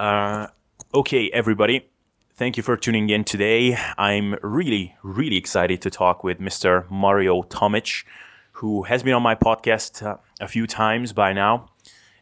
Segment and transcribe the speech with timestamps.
[0.00, 0.46] Uh,
[0.94, 1.86] okay, everybody.
[2.32, 3.76] Thank you for tuning in today.
[3.98, 6.90] I'm really, really excited to talk with Mr.
[6.90, 8.04] Mario Tomic,
[8.52, 11.68] who has been on my podcast uh, a few times by now.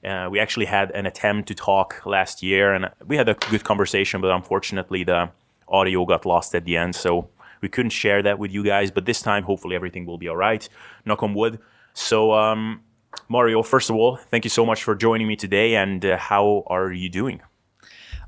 [0.05, 3.63] Uh, we actually had an attempt to talk last year, and we had a good
[3.63, 5.31] conversation, but unfortunately, the
[5.69, 7.29] audio got lost at the end, so
[7.61, 8.91] we couldn't share that with you guys.
[8.91, 10.69] But this time, hopefully, everything will be all right.
[11.05, 11.61] Knock on wood.
[11.95, 12.81] So, um,
[13.29, 15.77] Mario, first of all, thank you so much for joining me today.
[15.77, 17.41] And uh, how are you doing?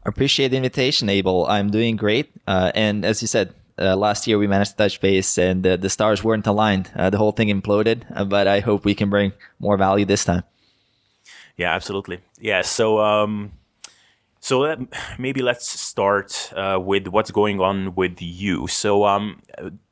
[0.04, 1.46] Appreciate the invitation, Abel.
[1.46, 2.32] I'm doing great.
[2.46, 5.76] Uh, and as you said, uh, last year we managed to touch base and uh,
[5.76, 6.90] the stars weren't aligned.
[6.96, 10.24] Uh, the whole thing imploded, uh, but I hope we can bring more value this
[10.24, 10.44] time.
[11.56, 12.20] Yeah, absolutely.
[12.40, 12.62] Yeah.
[12.62, 13.52] So, um,
[14.40, 14.80] so let,
[15.18, 18.66] maybe let's start uh, with what's going on with you.
[18.68, 19.42] So, um,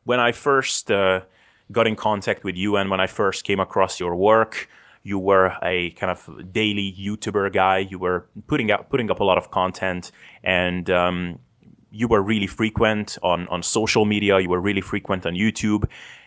[0.04, 4.16] when I first got in contact with you and when I first came across your
[4.16, 4.70] work,
[5.02, 7.78] you were a kind of daily YouTuber guy.
[7.78, 10.12] You were putting out putting up a lot of content,
[10.42, 11.38] and um,
[11.90, 14.38] you were really frequent on on social media.
[14.40, 15.84] You were really frequent on YouTube,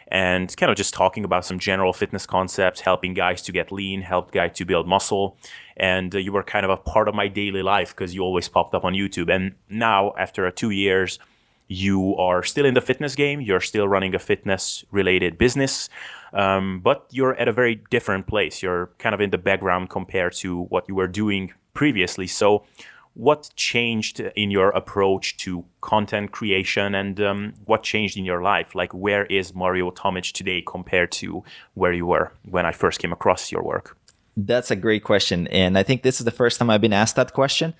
[0.08, 4.02] and kind of just talking about some general fitness concepts, helping guys to get lean,
[4.02, 5.38] help guys to build muscle.
[5.78, 8.50] And uh, you were kind of a part of my daily life because you always
[8.50, 9.34] popped up on YouTube.
[9.34, 11.18] And now, after two years,
[11.72, 13.40] you are still in the fitness game.
[13.40, 15.90] You're still running a fitness related business.
[16.34, 18.62] Um, but you're at a very different place.
[18.62, 22.28] You're kind of in the background compared to what you were doing previously.
[22.28, 22.66] So,
[23.14, 28.74] what changed in your approach to content creation and um, what changed in your life?
[28.74, 33.12] Like, where is Mario Tomic today compared to where you were when I first came
[33.12, 33.98] across your work?
[34.38, 35.48] That's a great question.
[35.48, 37.74] And I think this is the first time I've been asked that question.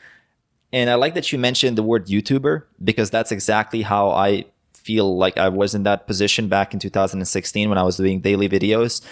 [0.74, 5.18] And I like that you mentioned the word YouTuber because that's exactly how I feel
[5.18, 9.06] like I was in that position back in 2016 when I was doing daily videos.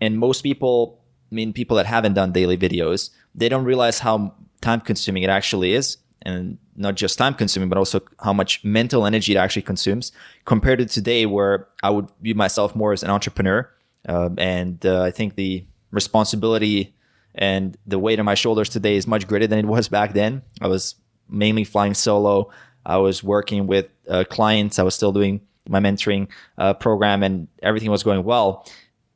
[0.00, 1.00] And most people,
[1.30, 5.30] I mean, people that haven't done daily videos, they don't realize how time consuming it
[5.30, 5.98] actually is.
[6.22, 10.12] And not just time consuming, but also how much mental energy it actually consumes
[10.44, 13.70] compared to today, where I would view myself more as an entrepreneur.
[14.06, 16.94] Uh, and uh, I think the responsibility
[17.34, 20.42] and the weight on my shoulders today is much greater than it was back then.
[20.60, 20.96] I was
[21.28, 22.50] mainly flying solo.
[22.84, 24.78] I was working with uh, clients.
[24.78, 28.66] I was still doing my mentoring uh, program, and everything was going well.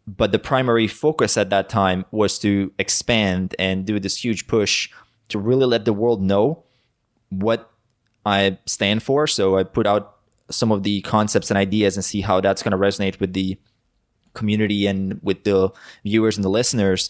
[0.07, 4.91] But the primary focus at that time was to expand and do this huge push
[5.29, 6.63] to really let the world know
[7.31, 7.71] what
[8.27, 9.27] I stand for.
[9.27, 10.17] So I put out
[10.51, 13.59] some of the concepts and ideas and see how that's going to resonate with the
[14.35, 15.71] community and with the
[16.05, 17.09] viewers and the listeners.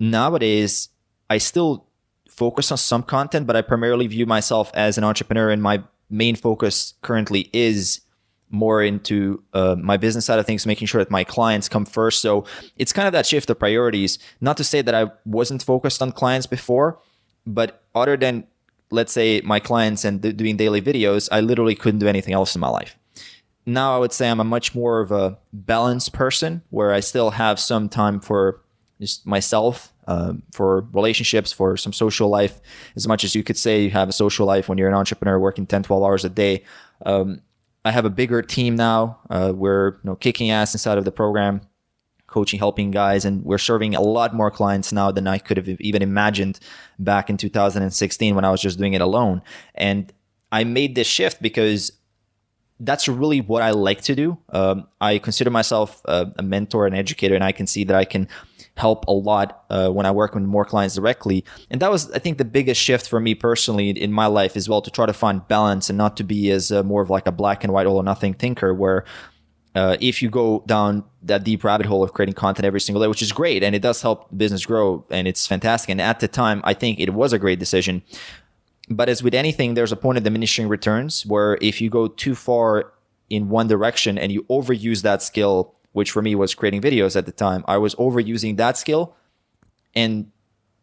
[0.00, 0.88] Nowadays,
[1.28, 1.86] I still
[2.28, 6.34] focus on some content, but I primarily view myself as an entrepreneur, and my main
[6.34, 8.00] focus currently is
[8.48, 12.20] more into uh, my business side of things, making sure that my clients come first.
[12.20, 12.44] So
[12.76, 14.18] it's kind of that shift of priorities.
[14.40, 16.98] Not to say that I wasn't focused on clients before,
[17.46, 18.46] but other than
[18.90, 22.56] let's say my clients and th- doing daily videos, I literally couldn't do anything else
[22.56, 22.98] in my life.
[23.66, 27.30] Now I would say I'm a much more of a balanced person where I still
[27.30, 28.62] have some time for
[29.00, 32.60] just myself, um, for relationships, for some social life.
[32.96, 35.38] As much as you could say you have a social life when you're an entrepreneur
[35.38, 36.64] working 10, 12 hours a day.
[37.06, 37.40] Um,
[37.84, 39.18] I have a bigger team now.
[39.30, 41.62] Uh, we're you know, kicking ass inside of the program,
[42.26, 45.68] coaching, helping guys, and we're serving a lot more clients now than I could have
[45.80, 46.60] even imagined
[46.98, 49.40] back in 2016 when I was just doing it alone.
[49.74, 50.12] And
[50.52, 51.92] I made this shift because
[52.80, 54.38] that's really what I like to do.
[54.50, 58.04] Um, I consider myself a, a, mentor and educator, and I can see that I
[58.04, 58.26] can
[58.76, 61.44] help a lot uh, when I work with more clients directly.
[61.70, 64.68] And that was, I think, the biggest shift for me personally in my life as
[64.68, 67.26] well to try to find balance and not to be as uh, more of like
[67.26, 69.04] a black and white all or nothing thinker where
[69.74, 73.06] uh, if you go down that deep rabbit hole of creating content every single day,
[73.06, 75.90] which is great and it does help business grow and it's fantastic.
[75.90, 78.02] And at the time, I think it was a great decision.
[78.90, 82.34] But as with anything, there's a point of diminishing returns where if you go too
[82.34, 82.92] far
[83.30, 87.24] in one direction and you overuse that skill, which for me was creating videos at
[87.24, 89.14] the time, I was overusing that skill
[89.94, 90.30] and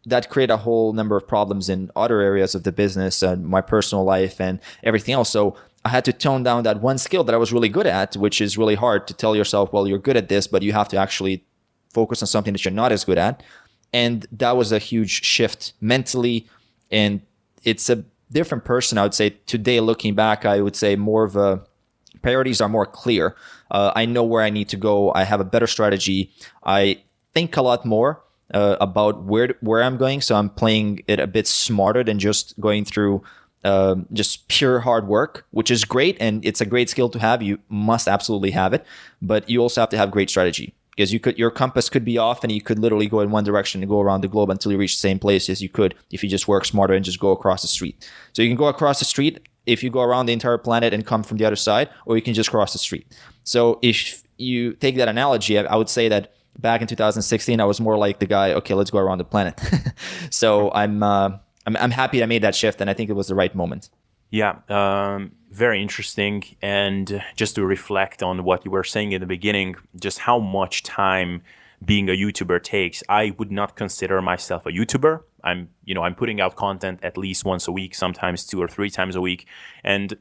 [0.06, 3.60] that created a whole number of problems in other areas of the business and my
[3.60, 5.28] personal life and everything else.
[5.28, 5.54] So
[5.84, 8.40] I had to tone down that one skill that I was really good at, which
[8.40, 10.96] is really hard to tell yourself, well, you're good at this, but you have to
[10.96, 11.44] actually
[11.92, 13.42] focus on something that you're not as good at.
[13.92, 16.46] And that was a huge shift mentally.
[16.90, 17.20] And
[17.68, 19.30] it's a different person, I would say.
[19.46, 21.62] Today, looking back, I would say more of a
[22.22, 23.36] priorities are more clear.
[23.70, 25.12] Uh, I know where I need to go.
[25.12, 26.32] I have a better strategy.
[26.64, 27.02] I
[27.34, 28.22] think a lot more
[28.54, 30.20] uh, about where where I'm going.
[30.20, 33.22] So I'm playing it a bit smarter than just going through
[33.64, 37.42] uh, just pure hard work, which is great and it's a great skill to have.
[37.42, 38.84] You must absolutely have it,
[39.20, 40.74] but you also have to have great strategy.
[40.98, 43.44] Because you could your compass could be off and you could literally go in one
[43.44, 45.94] direction and go around the globe until you reach the same place as you could
[46.10, 48.10] if you just work smarter and just go across the street.
[48.32, 51.06] So you can go across the street if you go around the entire planet and
[51.06, 53.06] come from the other side, or you can just cross the street.
[53.44, 57.80] So if you take that analogy, I would say that back in 2016, I was
[57.80, 59.60] more like the guy, okay, let's go around the planet.
[60.30, 61.30] so I'm, uh,
[61.64, 63.90] I'm, I'm happy I made that shift, and I think it was the right moment.
[64.30, 66.44] Yeah, um, very interesting.
[66.62, 70.82] And just to reflect on what you were saying in the beginning, just how much
[70.82, 71.42] time
[71.84, 73.02] being a YouTuber takes.
[73.08, 75.22] I would not consider myself a YouTuber.
[75.44, 78.68] I'm, you know, I'm putting out content at least once a week, sometimes two or
[78.68, 79.46] three times a week.
[79.84, 80.16] And,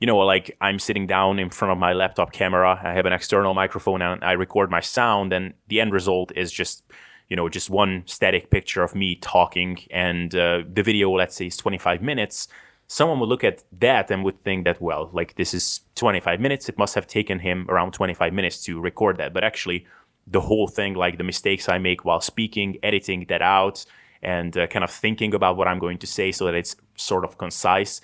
[0.00, 2.78] you know, like I'm sitting down in front of my laptop camera.
[2.82, 5.32] I have an external microphone and I record my sound.
[5.32, 6.84] And the end result is just,
[7.28, 9.78] you know, just one static picture of me talking.
[9.90, 12.48] And uh, the video, let's say, is 25 minutes
[12.88, 16.68] someone would look at that and would think that, well, like this is 25 minutes.
[16.68, 19.34] It must have taken him around 25 minutes to record that.
[19.34, 19.86] But actually,
[20.26, 23.84] the whole thing, like the mistakes I make while speaking, editing that out,
[24.22, 27.24] and uh, kind of thinking about what I'm going to say so that it's sort
[27.24, 28.00] of concise,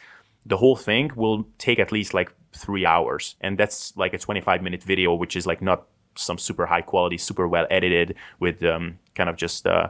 [0.46, 3.36] the whole thing will take at least like three hours.
[3.40, 7.18] And that's like a 25 minute video, which is like not some super high quality,
[7.18, 9.66] super well edited with um, kind of just.
[9.66, 9.88] Uh,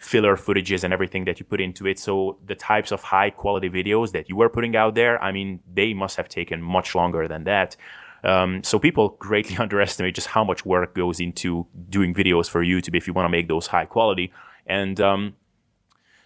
[0.00, 1.98] filler footages and everything that you put into it.
[1.98, 5.60] So the types of high quality videos that you were putting out there, I mean,
[5.72, 7.76] they must have taken much longer than that.
[8.24, 12.96] Um, so people greatly underestimate just how much work goes into doing videos for YouTube
[12.96, 14.32] if you want to make those high quality.
[14.66, 15.34] And um,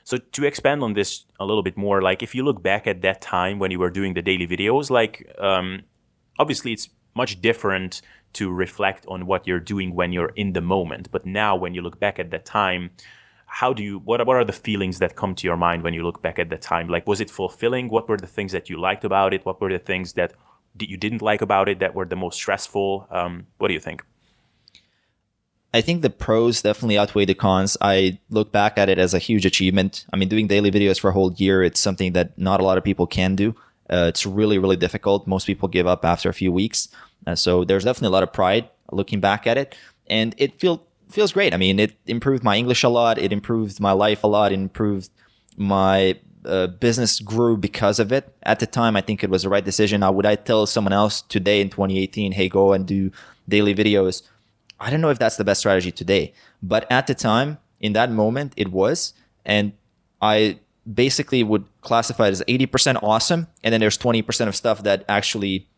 [0.05, 3.03] so to expand on this a little bit more, like if you look back at
[3.03, 5.83] that time when you were doing the daily videos, like um,
[6.39, 8.03] obviously it's much different
[8.35, 11.11] to reflect on what you're doing when you're in the moment.
[11.11, 12.91] But now when you look back at that time,
[13.55, 16.03] how do you what what are the feelings that come to your mind when you
[16.03, 18.77] look back at the time like was it fulfilling what were the things that you
[18.77, 20.33] liked about it what were the things that
[20.81, 24.05] you didn't like about it that were the most stressful um, what do you think
[25.73, 27.77] I think the pros definitely outweigh the cons.
[27.81, 30.07] I look back at it as a huge achievement.
[30.13, 32.79] I mean, doing daily videos for a whole year, it's something that not a lot
[32.79, 33.57] of people can do.
[33.91, 35.27] Uh, it's really, really difficult.
[35.27, 36.91] Most people give up after a few weeks.
[37.27, 39.75] Uh, so there's definitely a lot of pride looking back at it.
[40.07, 41.55] And it feel, feels great.
[41.55, 43.19] I mean, it improved my English a lot.
[43.19, 44.53] It improved my life a lot.
[44.53, 45.11] It improved
[45.57, 48.35] my uh, business grew because of it.
[48.43, 50.01] At the time, I think it was the right decision.
[50.01, 53.11] Now, would I tell someone else today in 2018, hey, go and do
[53.49, 54.23] daily videos?
[54.81, 58.11] I don't know if that's the best strategy today, but at the time, in that
[58.11, 59.15] moment, it was.
[59.45, 59.73] And
[60.21, 60.59] I
[60.93, 63.47] basically would classify it as 80% awesome.
[63.63, 65.69] And then there's 20% of stuff that actually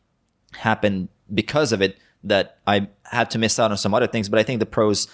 [0.55, 4.29] happened because of it that I had to miss out on some other things.
[4.29, 5.09] But I think the pros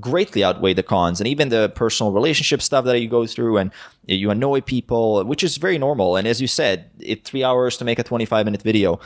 [0.00, 3.70] greatly outweigh the cons and even the personal relationship stuff that you go through and
[4.06, 7.84] you annoy people which is very normal and as you said it three hours to
[7.84, 8.98] make a 25 minute video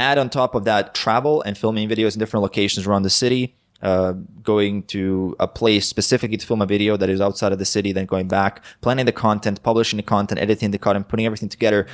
[0.00, 3.54] add on top of that travel and filming videos in different locations around the city
[3.82, 4.12] uh,
[4.42, 7.92] going to a place specifically to film a video that is outside of the city
[7.92, 11.86] then going back planning the content publishing the content editing the content putting everything together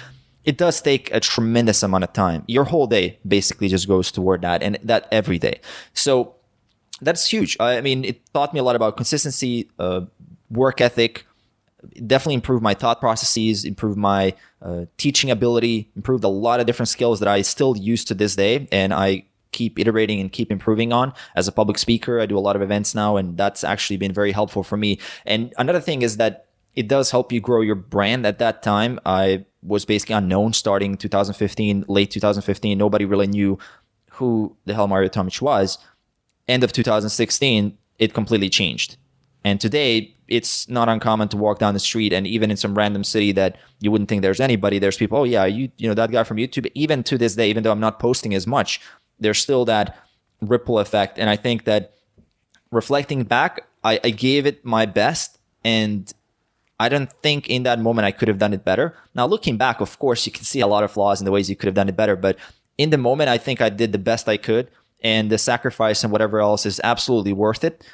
[0.46, 4.40] it does take a tremendous amount of time your whole day basically just goes toward
[4.42, 5.60] that and that every day
[5.92, 6.36] so
[7.00, 7.56] that's huge.
[7.60, 10.02] I mean, it taught me a lot about consistency, uh,
[10.50, 11.26] work ethic.
[12.06, 16.88] definitely improved my thought processes, improved my uh, teaching ability, improved a lot of different
[16.88, 20.92] skills that I still use to this day, and I keep iterating and keep improving
[20.92, 21.12] on.
[21.36, 24.12] As a public speaker, I do a lot of events now, and that's actually been
[24.12, 24.98] very helpful for me.
[25.24, 28.26] And another thing is that it does help you grow your brand.
[28.26, 32.78] At that time, I was basically unknown starting 2015, late 2015.
[32.78, 33.58] Nobody really knew
[34.12, 35.78] who the hell Mario Tomic was
[36.48, 38.96] end of 2016, it completely changed.
[39.44, 43.04] And today, it's not uncommon to walk down the street and even in some random
[43.04, 46.10] city that you wouldn't think there's anybody, there's people, oh yeah, you you know that
[46.10, 46.68] guy from YouTube.
[46.74, 48.80] Even to this day, even though I'm not posting as much,
[49.20, 49.96] there's still that
[50.40, 51.18] ripple effect.
[51.18, 51.92] And I think that
[52.72, 56.12] reflecting back, I, I gave it my best and
[56.78, 58.94] I don't think in that moment I could have done it better.
[59.14, 61.48] Now looking back, of course, you can see a lot of flaws in the ways
[61.48, 62.36] you could have done it better, but
[62.76, 66.12] in the moment I think I did the best I could and the sacrifice and
[66.12, 67.84] whatever else is absolutely worth it.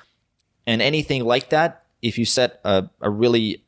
[0.66, 3.62] And anything like that, if you set a, a really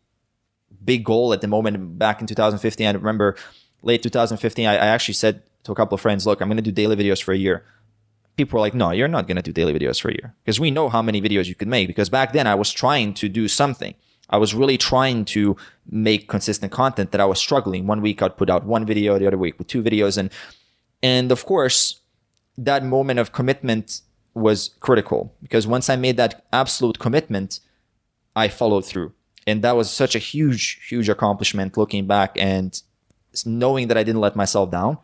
[0.85, 3.37] big goal at the moment back in 2015, I remember
[3.83, 6.63] late 2015, I, I actually said to a couple of friends, look, I'm going to
[6.63, 7.65] do daily videos for a year.
[8.37, 10.59] People were like, no, you're not going to do daily videos for a year because
[10.59, 11.87] we know how many videos you could make.
[11.87, 13.95] Because back then I was trying to do something.
[14.35, 15.57] I was really trying to
[15.89, 17.87] make consistent content that I was struggling.
[17.87, 20.19] One week I'd put out one video, the other week with two videos.
[20.19, 20.29] And,
[21.05, 22.01] and of course,
[22.59, 24.01] that moment of commitment
[24.35, 27.61] was critical because once I made that absolute commitment,
[28.35, 29.13] I followed through.
[29.47, 32.83] And that was such a huge, huge accomplishment looking back and
[33.47, 34.99] knowing that I didn't let myself down.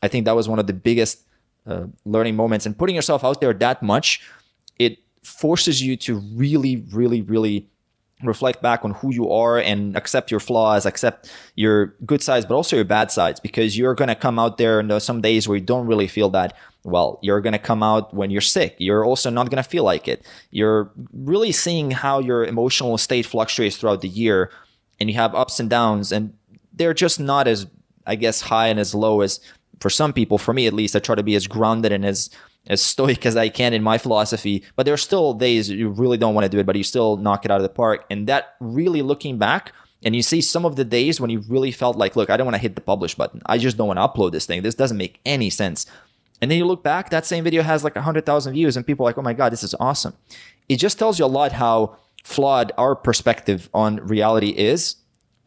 [0.00, 1.24] I think that was one of the biggest
[1.66, 4.22] uh, learning moments and putting yourself out there that much.
[4.78, 7.68] It forces you to really, really, really
[8.22, 12.54] reflect back on who you are and accept your flaws, accept your good sides, but
[12.54, 15.58] also your bad sides, because you're going to come out there and some days where
[15.58, 17.18] you don't really feel that well.
[17.22, 18.74] You're going to come out when you're sick.
[18.78, 20.24] You're also not going to feel like it.
[20.50, 24.50] You're really seeing how your emotional state fluctuates throughout the year
[24.98, 26.32] and you have ups and downs and
[26.72, 27.66] they're just not as,
[28.06, 29.40] I guess, high and as low as
[29.80, 32.30] for some people, for me at least, I try to be as grounded and as
[32.68, 34.64] as stoic as I can in my philosophy.
[34.74, 37.16] But there are still days you really don't want to do it, but you still
[37.16, 38.04] knock it out of the park.
[38.10, 41.72] And that really looking back, and you see some of the days when you really
[41.72, 43.42] felt like, look, I don't want to hit the publish button.
[43.46, 44.62] I just don't want to upload this thing.
[44.62, 45.86] This doesn't make any sense.
[46.40, 49.08] And then you look back, that same video has like 100,000 views, and people are
[49.08, 50.14] like, oh my God, this is awesome.
[50.68, 54.96] It just tells you a lot how flawed our perspective on reality is.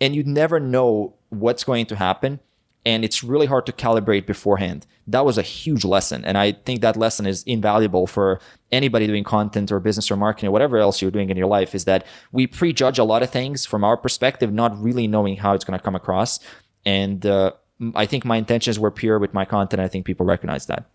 [0.01, 2.39] And you never know what's going to happen
[2.86, 4.86] and it's really hard to calibrate beforehand.
[5.07, 6.24] That was a huge lesson.
[6.24, 8.39] And I think that lesson is invaluable for
[8.71, 11.75] anybody doing content or business or marketing or whatever else you're doing in your life
[11.75, 15.53] is that we prejudge a lot of things from our perspective, not really knowing how
[15.53, 16.39] it's going to come across.
[16.86, 17.51] And uh,
[17.95, 19.81] I think my intentions were pure with my content.
[19.81, 20.86] I think people recognize that.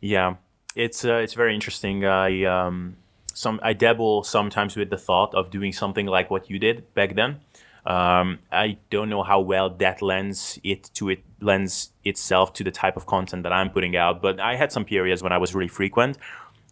[0.00, 0.36] Yeah,
[0.76, 2.04] it's uh, it's very interesting.
[2.04, 2.96] I um,
[3.32, 7.14] some I dabble sometimes with the thought of doing something like what you did back
[7.14, 7.40] then
[7.86, 12.70] um, I don't know how well that lends it to it lends itself to the
[12.70, 15.54] type of content that I'm putting out, but I had some periods when I was
[15.54, 16.18] really frequent.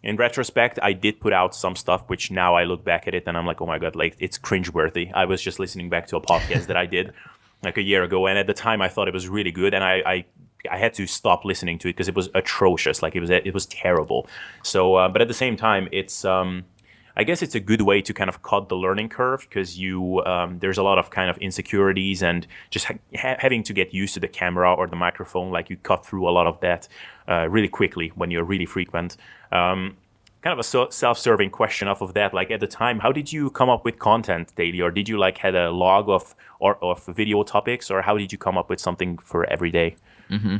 [0.01, 3.23] In retrospect, I did put out some stuff which now I look back at it
[3.27, 5.11] and I'm like, oh my god, like it's cringeworthy.
[5.13, 7.13] I was just listening back to a podcast that I did
[7.63, 9.83] like a year ago, and at the time I thought it was really good, and
[9.83, 10.25] I, I
[10.71, 13.01] I had to stop listening to it because it was atrocious.
[13.01, 14.27] Like it was it was terrible.
[14.63, 16.65] So, uh, but at the same time, it's um,
[17.15, 20.23] I guess it's a good way to kind of cut the learning curve because you
[20.25, 24.15] um, there's a lot of kind of insecurities and just ha- having to get used
[24.15, 25.51] to the camera or the microphone.
[25.51, 26.87] Like you cut through a lot of that
[27.27, 29.17] uh, really quickly when you're really frequent.
[29.51, 29.97] Um,
[30.41, 32.33] kind of a so- self-serving question off of that.
[32.33, 35.17] Like at the time, how did you come up with content daily, or did you
[35.17, 38.69] like had a log of or of video topics, or how did you come up
[38.69, 39.95] with something for every day?
[40.29, 40.57] Mm-hmm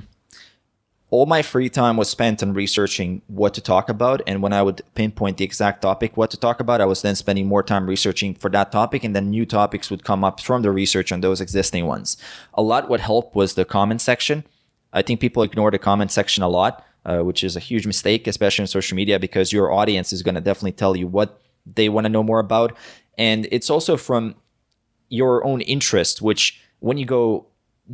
[1.13, 4.19] all my free time was spent on researching what to talk about.
[4.25, 7.15] And when I would pinpoint the exact topic, what to talk about, I was then
[7.15, 9.03] spending more time researching for that topic.
[9.03, 12.17] And then new topics would come up from the research on those existing ones.
[12.55, 14.43] A lot what helped was the comment section.
[14.91, 18.25] I think people ignore the comment section a lot, uh, which is a huge mistake,
[18.25, 21.89] especially in social media, because your audience is going to definitely tell you what they
[21.89, 22.75] want to know more about.
[23.19, 24.33] And it's also from
[25.09, 27.45] your own interest, which when you go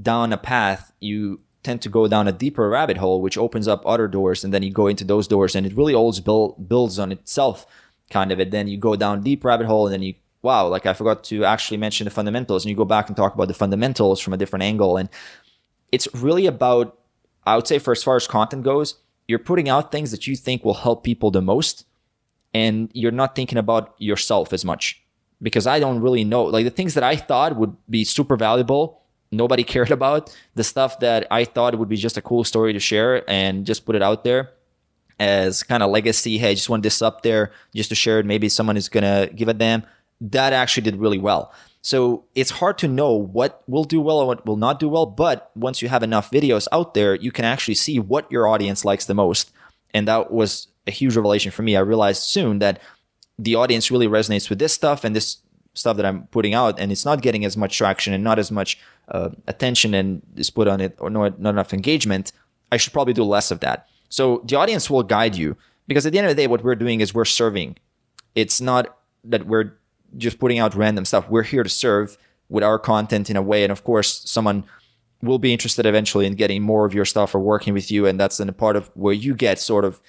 [0.02, 3.84] down a path, you tend to go down a deeper rabbit hole, which opens up
[3.86, 6.98] other doors, and then you go into those doors, and it really always build, builds
[6.98, 7.68] on itself,
[8.10, 8.40] kind of.
[8.40, 11.24] And then you go down deep rabbit hole, and then you wow, like I forgot
[11.26, 14.34] to actually mention the fundamentals, and you go back and talk about the fundamentals from
[14.34, 15.10] a different angle, and
[15.92, 16.98] it's really about
[17.46, 18.96] I would say for as far as content goes,
[19.28, 21.86] you're putting out things that you think will help people the most,
[22.54, 25.04] and you're not thinking about yourself as much
[25.42, 28.99] because I don't really know like the things that I thought would be super valuable
[29.32, 32.80] nobody cared about, the stuff that I thought would be just a cool story to
[32.80, 34.52] share and just put it out there
[35.20, 36.38] as kind of legacy.
[36.38, 38.26] Hey, I just want this up there just to share it.
[38.26, 39.84] Maybe someone is to give a damn.
[40.22, 41.54] That actually did really well.
[41.82, 45.06] So it's hard to know what will do well and what will not do well.
[45.06, 48.84] But once you have enough videos out there, you can actually see what your audience
[48.84, 49.52] likes the most.
[49.94, 51.78] And that was a huge revelation for me.
[51.78, 52.82] I realized soon that
[53.38, 55.38] the audience really resonates with this stuff and this
[55.80, 58.52] stuff that I'm putting out, and it's not getting as much traction and not as
[58.52, 62.32] much uh, attention and is put on it, or not, not enough engagement,
[62.72, 63.88] I should probably do less of that.
[64.10, 65.56] So the audience will guide you
[65.88, 67.78] because at the end of the day, what we're doing is we're serving.
[68.36, 69.74] It's not that we're
[70.18, 71.30] just putting out random stuff.
[71.30, 72.18] We're here to serve
[72.50, 74.66] with our content in a way, and of course, someone
[75.22, 78.20] will be interested eventually in getting more of your stuff or working with you, and
[78.20, 80.02] that's then a part of where you get sort of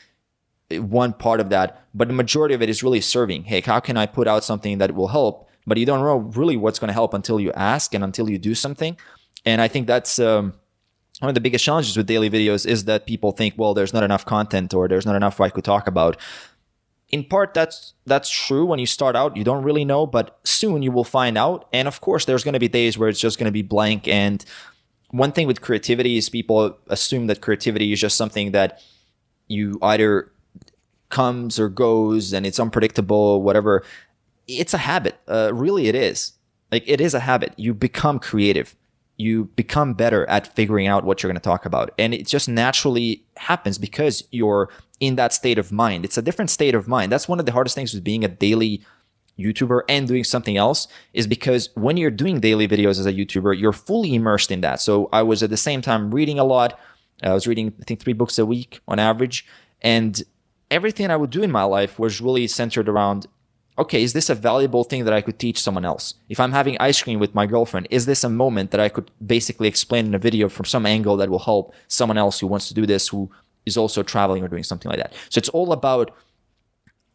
[0.79, 3.45] one part of that, but the majority of it is really serving.
[3.45, 6.57] Hey, how can I put out something that will help but you don't know really
[6.57, 8.97] what's going to help until you ask and until you do something.
[9.45, 10.55] And I think that's um,
[11.21, 14.03] one of the biggest challenges with daily videos is that people think, well, there's not
[14.03, 16.17] enough content or there's not enough I could talk about.
[17.11, 18.65] In part, that's that's true.
[18.65, 21.69] When you start out, you don't really know, but soon you will find out.
[21.73, 24.07] And of course, there's going to be days where it's just going to be blank.
[24.07, 24.45] And
[25.11, 28.81] one thing with creativity is people assume that creativity is just something that
[29.49, 30.31] you either
[31.09, 33.83] comes or goes and it's unpredictable, whatever
[34.47, 35.19] it's a habit.
[35.29, 36.33] Uh, really, it is.
[36.73, 37.53] Like it is a habit.
[37.57, 38.77] You become creative.
[39.17, 42.49] You become better at figuring out what you're going to talk about, and it just
[42.49, 46.05] naturally happens because you're in that state of mind.
[46.05, 47.13] It's a different state of mind.
[47.13, 48.83] That's one of the hardest things with being a daily
[49.41, 53.59] YouTuber and doing something else is because when you're doing daily videos as a YouTuber,
[53.59, 54.81] you're fully immersed in that.
[54.81, 56.79] So I was at the same time reading a lot.
[57.23, 59.47] I was reading, I think, three books a week on average.
[59.83, 60.23] And
[60.71, 63.27] everything I would do in my life was really centered around
[63.81, 66.15] okay, is this a valuable thing that I could teach someone else?
[66.29, 69.11] If I'm having ice cream with my girlfriend, is this a moment that I could
[69.27, 72.69] basically explain in a video from some angle that will help someone else who wants
[72.69, 73.31] to do this, who
[73.65, 75.15] is also traveling or doing something like that?
[75.31, 76.15] So it's all about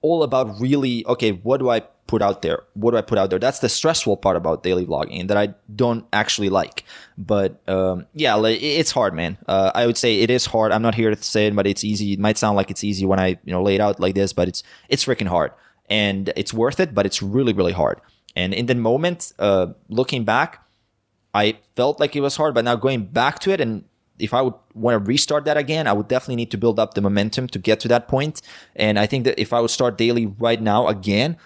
[0.01, 2.63] all about really okay, what do I put out there?
[2.73, 3.39] What do I put out there?
[3.39, 6.83] That's the stressful part about daily vlogging that I don't actually like.
[7.17, 9.37] But um, yeah, it's hard, man.
[9.47, 10.71] Uh, I would say it is hard.
[10.71, 12.13] I'm not here to say it, but it's easy.
[12.13, 14.33] It might sound like it's easy when I you know lay it out like this,
[14.33, 15.51] but it's it's freaking hard
[15.89, 18.01] and it's worth it, but it's really, really hard.
[18.35, 20.63] And in the moment, uh, looking back,
[21.33, 23.83] I felt like it was hard, but now going back to it, and
[24.19, 26.93] if I would want to restart that again, I would definitely need to build up
[26.93, 28.41] the momentum to get to that point.
[28.75, 31.37] And I think that if I would start daily right now again,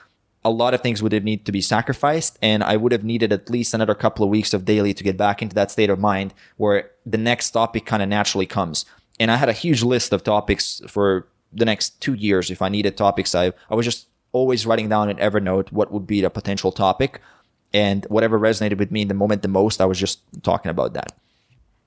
[0.45, 3.33] a lot of things would have need to be sacrificed and I would have needed
[3.33, 5.99] at least another couple of weeks of daily to get back into that state of
[5.99, 8.85] mind where the next topic kind of naturally comes.
[9.19, 12.49] And I had a huge list of topics for the next two years.
[12.49, 16.07] If I needed topics, I, I was just always writing down in Evernote what would
[16.07, 17.21] be the potential topic.
[17.71, 20.93] And whatever resonated with me in the moment the most, I was just talking about
[20.93, 21.13] that.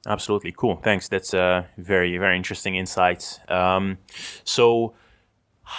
[0.07, 0.77] Absolutely cool.
[0.77, 1.09] Thanks.
[1.09, 3.39] That's a very very interesting insights.
[3.49, 3.99] Um,
[4.45, 4.95] so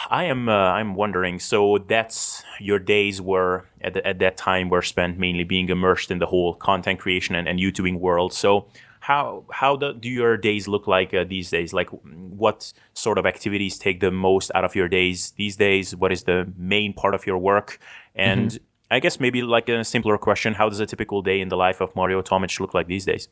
[0.09, 1.39] I am uh, I'm wondering.
[1.39, 6.09] So that's your days were at, the, at that time were spent mainly being immersed
[6.09, 8.33] in the whole content creation and, and YouTubing world.
[8.33, 8.67] So
[9.03, 11.73] how how do, do your days look like uh, these days?
[11.73, 15.93] Like, what sort of activities take the most out of your days these days?
[15.93, 17.79] What is the main part of your work?
[18.15, 18.63] And mm-hmm.
[18.91, 21.81] I guess maybe like a simpler question: How does a typical day in the life
[21.81, 23.27] of Mario Tomic look like these days?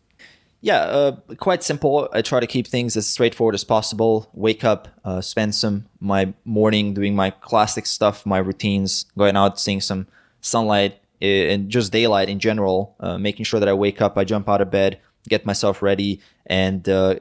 [0.59, 2.09] Yeah, uh, quite simple.
[2.11, 4.29] I try to keep things as straightforward as possible.
[4.33, 9.57] Wake up, uh, spend some my morning doing my classic stuff, my routines, going out,
[9.57, 10.07] seeing some
[10.41, 12.93] sunlight, eh, and just daylight in general.
[12.99, 14.99] Uh, making sure that I wake up, I jump out of bed,
[15.29, 17.15] get myself ready and uh,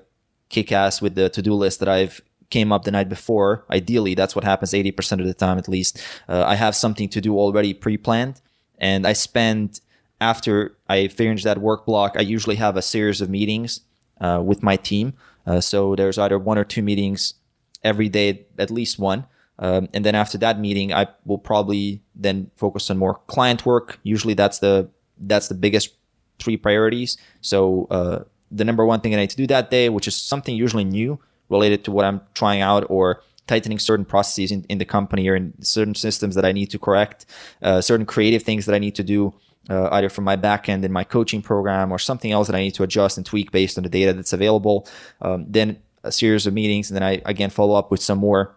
[0.48, 3.64] kick ass with the to-do list that I've came up the night before.
[3.70, 6.02] Ideally, that's what happens 80% of the time at least.
[6.28, 8.40] Uh, I have something to do already pre-planned
[8.78, 9.80] and I spend
[10.20, 13.80] after I finish that work block, I usually have a series of meetings
[14.20, 15.14] uh, with my team.
[15.46, 17.34] Uh, so there's either one or two meetings
[17.82, 19.26] every day, at least one.
[19.58, 23.98] Um, and then after that meeting, I will probably then focus on more client work.
[24.02, 25.90] Usually that's the that's the biggest
[26.40, 27.16] three priorities.
[27.40, 30.56] So uh, the number one thing I need to do that day, which is something
[30.56, 34.84] usually new related to what I'm trying out or tightening certain processes in, in the
[34.84, 37.26] company or in certain systems that I need to correct,
[37.62, 39.34] uh, certain creative things that I need to do.
[39.68, 42.74] Uh, either from my backend in my coaching program or something else that I need
[42.74, 44.88] to adjust and tweak based on the data that's available.
[45.20, 48.56] Um, then a series of meetings, and then I again follow up with some more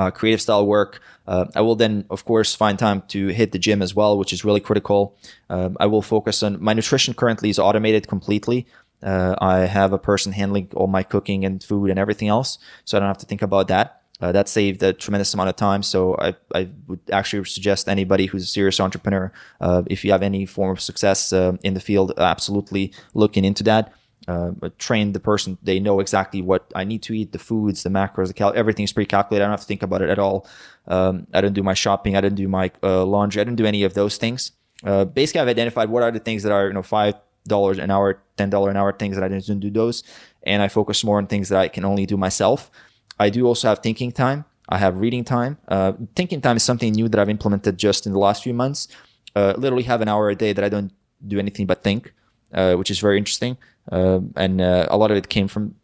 [0.00, 1.00] uh, creative style work.
[1.26, 4.32] Uh, I will then, of course, find time to hit the gym as well, which
[4.32, 5.14] is really critical.
[5.50, 8.66] Um, I will focus on my nutrition currently is automated completely.
[9.02, 12.96] Uh, I have a person handling all my cooking and food and everything else, so
[12.96, 14.02] I don't have to think about that.
[14.22, 15.82] Uh, that saved a tremendous amount of time.
[15.82, 19.32] So I, I would actually suggest anybody who's a serious entrepreneur,
[19.62, 23.64] uh, if you have any form of success uh, in the field, absolutely looking into
[23.64, 23.92] that
[24.28, 25.58] uh, train the person.
[25.62, 28.52] They know exactly what I need to eat, the foods, the macros, the cal.
[28.54, 29.42] Everything's pre-calculated.
[29.42, 30.46] I don't have to think about it at all.
[30.86, 32.16] Um, I don't do my shopping.
[32.16, 33.40] I didn't do my uh, laundry.
[33.40, 34.52] I didn't do any of those things.
[34.84, 37.14] Uh, basically, I've identified what are the things that are you know five
[37.46, 40.02] dollars an hour, ten dollar an hour things that I didn't do those,
[40.42, 42.70] and I focus more on things that I can only do myself.
[43.18, 44.44] I do also have thinking time.
[44.68, 45.58] I have reading time.
[45.68, 48.88] Uh, thinking time is something new that I've implemented just in the last few months.
[49.34, 50.92] Uh, literally have an hour a day that I don't
[51.26, 52.14] do anything but think,
[52.54, 53.58] uh, which is very interesting.
[53.90, 55.74] Um, and uh, a lot of it came from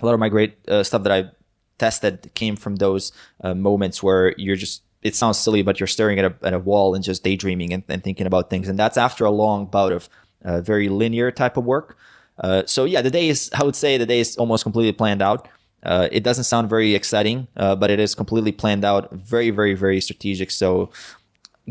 [0.00, 1.30] a lot of my great uh, stuff that I
[1.78, 6.18] tested came from those uh, moments where you're just it sounds silly, but you're staring
[6.20, 8.68] at a, at a wall and just daydreaming and, and thinking about things.
[8.68, 10.08] And that's after a long bout of
[10.44, 11.98] uh, very linear type of work.
[12.38, 15.20] Uh, so yeah, the day is, I would say the day is almost completely planned
[15.20, 15.48] out.
[15.82, 20.00] Uh, it doesn't sound very exciting, but it is completely planned out, very, very, very
[20.00, 20.52] strategic.
[20.52, 20.92] So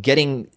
[0.02, 0.48] getting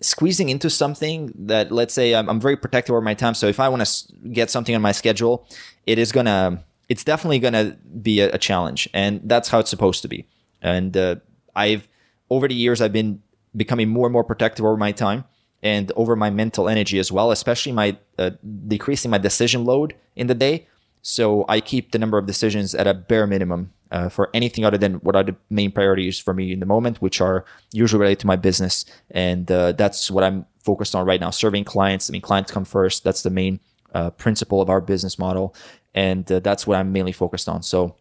[0.00, 3.34] squeezing into something that let's say I'm, I'm very protective over my time.
[3.34, 5.46] So if i want to get something on my schedule
[5.86, 8.88] it is gonna it's definitely gonna be a, a challenge.
[8.92, 10.26] And that's how it's supposed to be.
[10.62, 11.16] And uh,
[11.54, 11.88] i've
[12.30, 13.22] over the years i've been
[13.56, 15.24] becoming more and more protective over my time
[15.62, 18.30] and over my mental energy as well especially my uh,
[18.68, 20.66] decreasing my decision load in the day.
[21.02, 24.78] So i keep the number of decisions at a bare minimum uh, for anything other
[24.78, 28.20] than what are the main priorities for me in the moment, which are usually related
[28.20, 28.84] to my business.
[29.10, 32.10] And uh, that's what I'm focused on right now serving clients.
[32.10, 33.04] I mean, clients come first.
[33.04, 33.60] That's the main
[33.94, 35.54] uh, principle of our business model.
[35.94, 37.62] And uh, that's what I'm mainly focused on.
[37.62, 37.96] So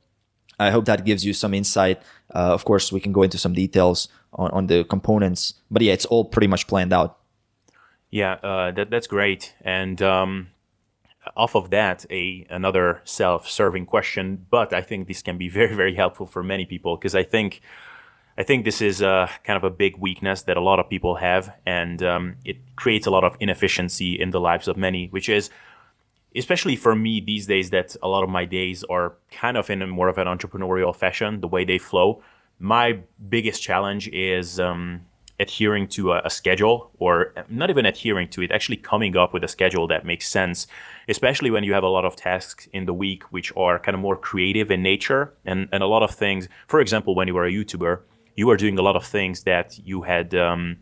[0.59, 2.01] I hope that gives you some insight.
[2.35, 5.93] Uh, of course, we can go into some details on, on the components, but yeah,
[5.93, 7.17] it's all pretty much planned out.
[8.11, 9.53] Yeah, uh, that, that's great.
[9.61, 10.47] And, um
[11.35, 15.95] off of that, a another self-serving question, but I think this can be very, very
[15.95, 17.61] helpful for many people because I think
[18.37, 21.15] I think this is a kind of a big weakness that a lot of people
[21.15, 25.27] have, and um, it creates a lot of inefficiency in the lives of many, which
[25.27, 25.49] is
[26.35, 29.81] especially for me these days that a lot of my days are kind of in
[29.81, 32.21] a more of an entrepreneurial fashion, the way they flow.
[32.59, 35.01] My biggest challenge is um,
[35.39, 39.43] adhering to a, a, schedule, or not even adhering to it, actually coming up with
[39.43, 40.67] a schedule that makes sense,
[41.09, 44.01] especially when you have a lot of tasks in the week which are kind of
[44.01, 46.47] more creative in nature and, and a lot of things.
[46.67, 47.99] For example, when you were a YouTuber,
[48.35, 50.33] you were doing a lot of things that you had.
[50.33, 50.77] Um,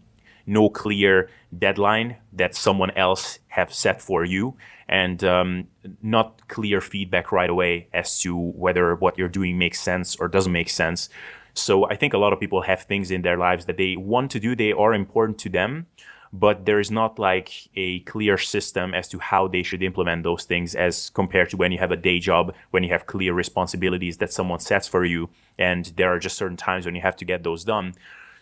[0.47, 4.55] no clear deadline that someone else have set for you
[4.87, 5.67] and um,
[6.01, 10.53] not clear feedback right away as to whether what you're doing makes sense or doesn't
[10.53, 11.09] make sense.
[11.53, 14.31] So I think a lot of people have things in their lives that they want
[14.31, 15.87] to do, they are important to them,
[16.33, 20.43] but there is not like a clear system as to how they should implement those
[20.43, 24.17] things as compared to when you have a day job, when you have clear responsibilities
[24.17, 27.25] that someone sets for you, and there are just certain times when you have to
[27.25, 27.93] get those done.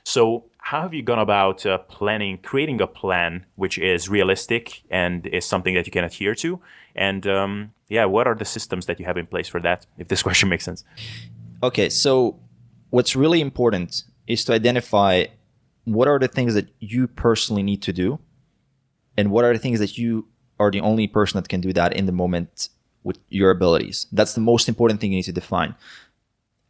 [0.04, 5.26] So how have you gone about uh, planning, creating a plan which is realistic and
[5.28, 6.60] is something that you can adhere to?
[6.96, 9.88] And um, yeah, what are the systems that you have in place for that?
[9.98, 10.84] If this question makes sense.
[11.64, 12.40] Okay, so
[12.92, 15.26] what's really important is to identify
[15.86, 18.20] what are the things that you personally need to do,
[19.18, 20.28] and what are the things that you
[20.60, 22.70] are the only person that can do that in the moment
[23.04, 24.08] with your abilities.
[24.12, 25.76] That's the most important thing you need to define.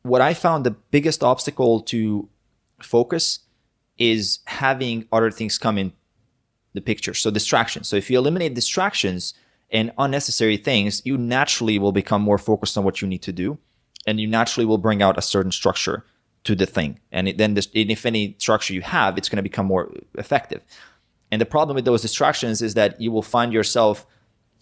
[0.02, 2.28] What I found the biggest obstacle to
[2.82, 3.40] focus
[3.98, 5.94] is having other things come in
[6.74, 7.14] the picture.
[7.14, 7.88] So distractions.
[7.88, 9.34] So if you eliminate distractions
[9.72, 13.58] and unnecessary things, you naturally will become more focused on what you need to do,
[14.06, 16.06] and you naturally will bring out a certain structure
[16.46, 17.00] to the thing.
[17.12, 19.92] And it, then, this, and if any structure you have, it's going to become more
[20.16, 20.62] effective.
[21.32, 24.06] And the problem with those distractions is that you will find yourself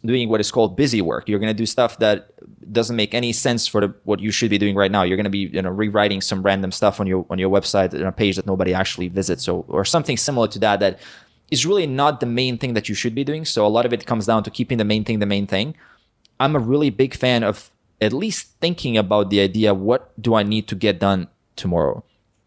[0.06, 1.30] doing what is called busy work.
[1.30, 2.32] You're going to do stuff that
[2.72, 5.04] doesn't make any sense for the, what you should be doing right now.
[5.04, 7.93] You're going to be, you know, rewriting some random stuff on your on your website
[7.93, 10.80] on a page that nobody actually visits, or or something similar to that.
[10.80, 11.00] That
[11.52, 13.46] is really not the main thing that you should be doing.
[13.46, 15.76] So a lot of it comes down to keeping the main thing the main thing.
[16.39, 17.69] I'm a really big fan of
[18.02, 22.04] at least thinking about the idea: what do I need to get done tomorrow?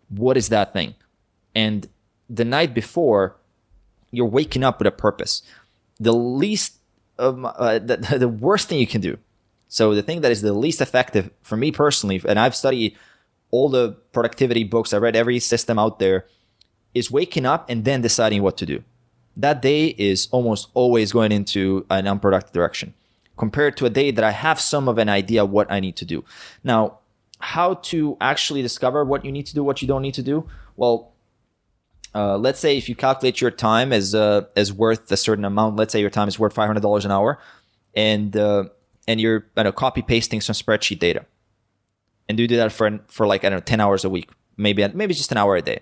[0.08, 0.94] What is that thing?
[1.54, 1.88] And
[2.28, 3.36] the night before,
[4.10, 5.42] you're waking up with a purpose.
[5.98, 6.78] The least
[7.18, 9.18] of my, uh, the, the worst thing you can do.
[9.68, 12.96] So the thing that is the least effective for me personally, and I've studied
[13.50, 16.26] all the productivity books, I read every system out there,
[16.94, 18.82] is waking up and then deciding what to do.
[19.36, 22.94] That day is almost always going into an unproductive direction
[23.36, 26.04] compared to a day that I have some of an idea what I need to
[26.04, 26.24] do.
[26.64, 26.98] Now,
[27.38, 30.48] how to actually discover what you need to do, what you don't need to do?
[30.76, 31.12] Well,
[32.14, 35.76] uh, let's say if you calculate your time as uh, as worth a certain amount,
[35.76, 37.38] let's say your time is worth five hundred dollars an hour,
[37.94, 38.64] and uh,
[39.06, 41.26] and you're you know, copy pasting some spreadsheet data,
[42.28, 44.86] and you do that for for like I don't know ten hours a week, maybe
[44.94, 45.80] maybe just an hour a day.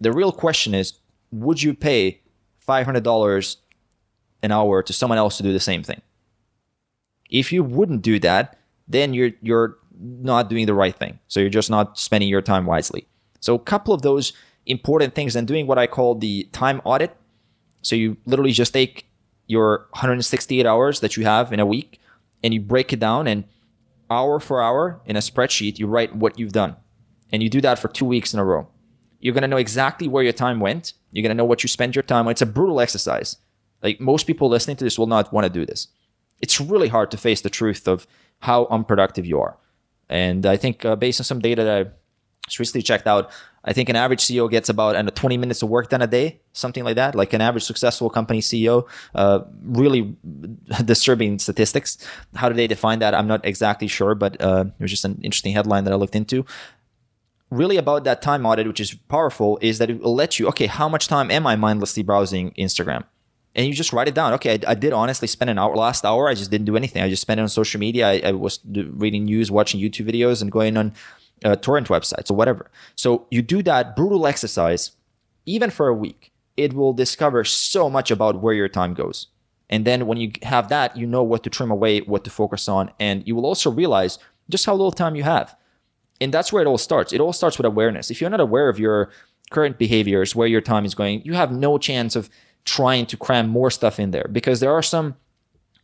[0.00, 0.94] The real question is,
[1.32, 2.20] would you pay
[2.60, 3.56] five hundred dollars
[4.44, 6.02] an hour to someone else to do the same thing?
[7.30, 11.18] If you wouldn't do that, then you're you're not doing the right thing.
[11.28, 13.06] So you're just not spending your time wisely.
[13.40, 14.32] So a couple of those
[14.66, 17.16] important things and doing what I call the time audit.
[17.82, 19.06] So you literally just take
[19.46, 22.00] your 168 hours that you have in a week
[22.42, 23.44] and you break it down and
[24.10, 26.76] hour for hour in a spreadsheet, you write what you've done.
[27.32, 28.68] And you do that for two weeks in a row.
[29.20, 30.92] You're going to know exactly where your time went.
[31.12, 32.30] You're going to know what you spent your time on.
[32.30, 33.36] It's a brutal exercise.
[33.82, 35.88] Like most people listening to this will not want to do this.
[36.40, 38.06] It's really hard to face the truth of
[38.40, 39.56] how unproductive you are.
[40.08, 41.90] And I think uh, based on some data that I
[42.58, 43.30] recently checked out,
[43.64, 46.40] I think an average CEO gets about know, 20 minutes of work done a day,
[46.52, 47.14] something like that.
[47.14, 50.16] Like an average successful company CEO, uh, really
[50.84, 51.98] disturbing statistics.
[52.34, 53.14] How do they define that?
[53.14, 56.16] I'm not exactly sure, but uh, it was just an interesting headline that I looked
[56.16, 56.46] into.
[57.50, 60.66] Really, about that time audit, which is powerful, is that it will let you, okay,
[60.66, 63.04] how much time am I mindlessly browsing Instagram?
[63.54, 64.32] And you just write it down.
[64.34, 66.28] Okay, I, I, did honestly spend an hour last hour.
[66.28, 67.02] I just didn't do anything.
[67.02, 68.08] I just spent it on social media.
[68.08, 70.92] I, I was reading news, watching YouTube videos, and going on
[71.44, 72.70] uh, torrent websites or whatever.
[72.96, 74.92] So you do that brutal exercise,
[75.46, 79.28] even for a week, it will discover so much about where your time goes.
[79.70, 82.68] And then when you have that, you know what to trim away, what to focus
[82.68, 85.54] on, and you will also realize just how little time you have.
[86.20, 87.12] And that's where it all starts.
[87.12, 88.10] It all starts with awareness.
[88.10, 89.10] If you're not aware of your
[89.50, 92.28] current behaviors, where your time is going, you have no chance of
[92.64, 95.16] trying to cram more stuff in there because there are some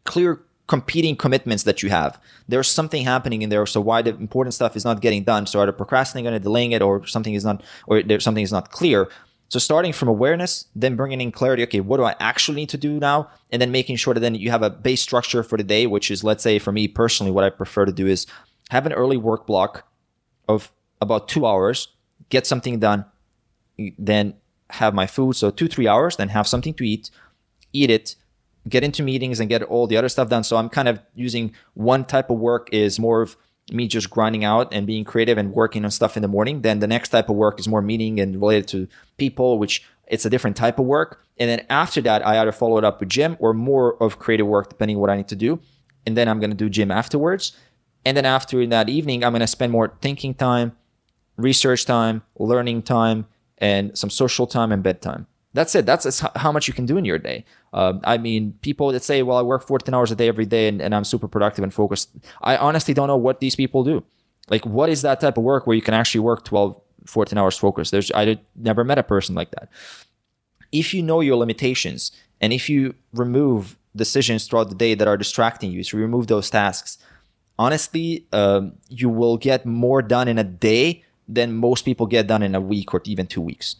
[0.04, 2.20] clear competing commitments that you have.
[2.48, 3.66] There's something happening in there.
[3.66, 5.46] So why the important stuff is not getting done.
[5.46, 8.70] So either procrastinating or delaying it or something is not, or there, something is not
[8.70, 9.08] clear.
[9.48, 11.62] So starting from awareness, then bringing in clarity.
[11.64, 13.28] Okay, what do I actually need to do now?
[13.52, 16.10] And then making sure that then you have a base structure for the day, which
[16.10, 18.26] is, let's say, for me personally, what I prefer to do is
[18.70, 19.86] have an early work block
[20.48, 21.88] of about two hours,
[22.30, 23.04] get something done,
[23.98, 24.34] then
[24.70, 25.36] have my food.
[25.36, 27.10] So two, three hours, then have something to eat,
[27.72, 28.16] eat it,
[28.68, 30.44] get into meetings and get all the other stuff done.
[30.44, 33.36] So I'm kind of using one type of work is more of
[33.72, 36.62] me just grinding out and being creative and working on stuff in the morning.
[36.62, 40.24] Then the next type of work is more meeting and related to people, which it's
[40.24, 41.22] a different type of work.
[41.38, 44.46] And then after that, I either follow it up with gym or more of creative
[44.46, 45.60] work, depending what I need to do.
[46.06, 47.56] And then I'm going to do gym afterwards.
[48.04, 50.76] And then after that evening, I'm going to spend more thinking time,
[51.36, 53.26] research time, learning time,
[53.58, 55.26] and some social time and bedtime.
[55.54, 55.86] That's it.
[55.86, 57.44] That's how much you can do in your day.
[57.72, 60.66] Uh, I mean, people that say, well, I work 14 hours a day every day
[60.66, 62.10] and, and I'm super productive and focused.
[62.42, 64.04] I honestly don't know what these people do.
[64.48, 67.56] Like, what is that type of work where you can actually work 12, 14 hours
[67.56, 67.92] focused?
[67.92, 69.68] There's, I never met a person like that.
[70.72, 75.16] If you know your limitations and if you remove decisions throughout the day that are
[75.16, 76.98] distracting you, so you remove those tasks,
[77.60, 82.42] honestly, um, you will get more done in a day than most people get done
[82.42, 83.76] in a week or even two weeks.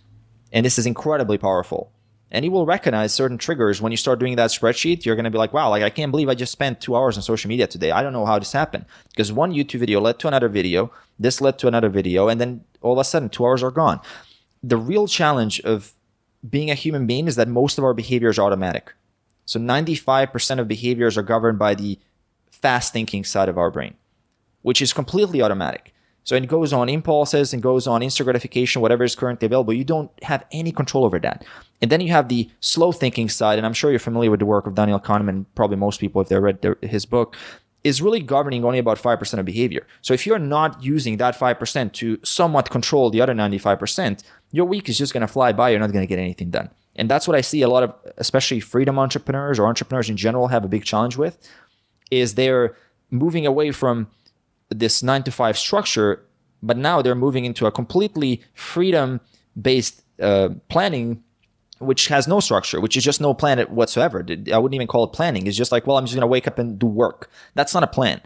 [0.53, 1.93] And this is incredibly powerful.
[2.31, 5.05] And you will recognize certain triggers when you start doing that spreadsheet.
[5.05, 7.17] You're going to be like, wow, like I can't believe I just spent two hours
[7.17, 7.93] on social media today.
[7.93, 8.87] I don't know how this happened.
[9.11, 12.65] Because one YouTube video led to another video, this led to another video, and then
[12.81, 14.01] all of a sudden two hours are gone.
[14.63, 15.93] The real challenge of
[16.49, 18.95] being a human being is that most of our behaviors are automatic.
[19.47, 21.99] So 95% of behaviors are governed by the
[22.51, 23.95] fast thinking side of our brain,
[24.63, 25.94] which is completely automatic.
[26.25, 29.73] So it goes on impulses and goes on instant gratification, whatever is currently available.
[29.73, 31.45] You don't have any control over that.
[31.81, 34.47] And then you have the slow thinking side, and I'm sure you're familiar with the
[34.47, 37.37] work of Daniel Kahneman, probably most people if they read their, his book,
[37.85, 39.87] is really governing only about 5% of behavior.
[40.01, 44.89] So if you're not using that 5% to somewhat control the other 95%, your week
[44.89, 45.69] is just going to fly by.
[45.69, 46.71] You're not going to get anything done.
[46.97, 50.49] And that's what I see a lot of, especially freedom entrepreneurs or entrepreneurs in general,
[50.49, 51.37] have a big challenge with,
[52.11, 52.75] is they're
[53.11, 54.07] moving away from
[54.79, 56.25] this nine to five structure,
[56.63, 59.21] but now they're moving into a completely freedom
[59.61, 61.23] based uh, planning
[61.79, 64.25] which has no structure, which is just no plan whatsoever.
[64.53, 65.47] I wouldn't even call it planning.
[65.47, 67.31] It's just like, well, I'm just going to wake up and do work.
[67.55, 68.21] That's not a plan.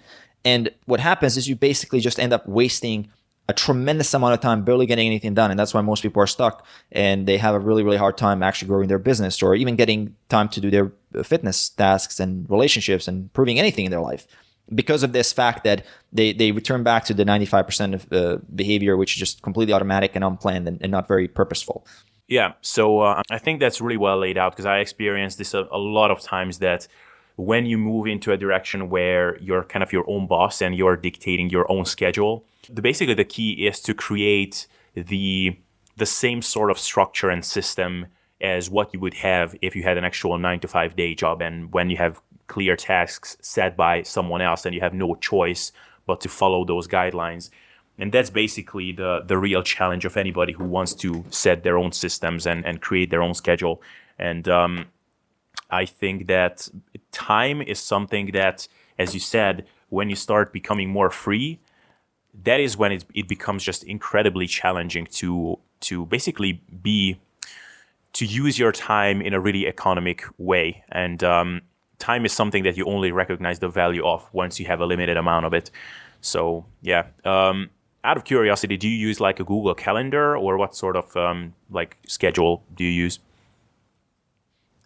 [0.44, 3.08] And what happens is you basically just end up wasting
[3.48, 5.50] a tremendous amount of time barely getting anything done.
[5.50, 8.42] And that's why most people are stuck and they have a really, really hard time
[8.42, 10.92] actually growing their business or even getting time to do their
[11.24, 14.26] fitness tasks and relationships and proving anything in their life
[14.74, 18.96] because of this fact that they, they return back to the 95% of uh, behavior,
[18.96, 21.86] which is just completely automatic and unplanned and, and not very purposeful.
[22.28, 25.66] Yeah, so uh, I think that's really well laid out because I experienced this a,
[25.70, 26.86] a, lot of times that
[27.36, 30.96] when you move into a direction where you're kind of your own boss and you're
[30.96, 35.56] dictating your own schedule, the, basically the key is to create the
[35.96, 38.06] the same sort of structure and system
[38.40, 41.42] as what you would have if you had an actual nine to five day job
[41.42, 45.72] and when you have clear tasks set by someone else and you have no choice
[46.06, 47.50] but to follow those guidelines.
[47.98, 51.92] And that's basically the the real challenge of anybody who wants to set their own
[51.92, 53.82] systems and and create their own schedule.
[54.18, 54.86] And um,
[55.70, 56.68] i think that
[57.12, 58.66] time is something that
[58.98, 61.58] as you said when you start becoming more free
[62.44, 67.18] that is when it, it becomes just incredibly challenging to to basically be
[68.14, 70.82] to use your time in a really economic way.
[70.90, 71.62] And um,
[71.98, 75.16] time is something that you only recognize the value of once you have a limited
[75.16, 75.70] amount of it.
[76.20, 77.06] So yeah.
[77.24, 77.70] Um,
[78.04, 81.54] out of curiosity, do you use like a Google Calendar or what sort of um,
[81.70, 83.18] like schedule do you use?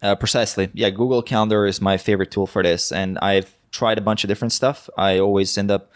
[0.01, 0.69] Uh, precisely.
[0.73, 4.27] Yeah, Google Calendar is my favorite tool for this, and I've tried a bunch of
[4.27, 4.89] different stuff.
[4.97, 5.89] I always end up,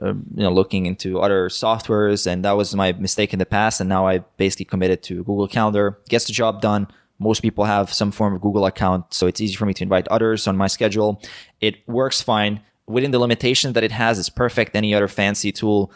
[0.00, 3.80] uh, you know, looking into other softwares, and that was my mistake in the past.
[3.80, 5.98] And now I basically committed to Google Calendar.
[6.08, 6.88] Gets the job done.
[7.22, 10.08] Most people have some form of Google account, so it's easy for me to invite
[10.08, 11.22] others on my schedule.
[11.60, 14.18] It works fine within the limitations that it has.
[14.18, 14.74] It's perfect.
[14.74, 15.92] Any other fancy tool,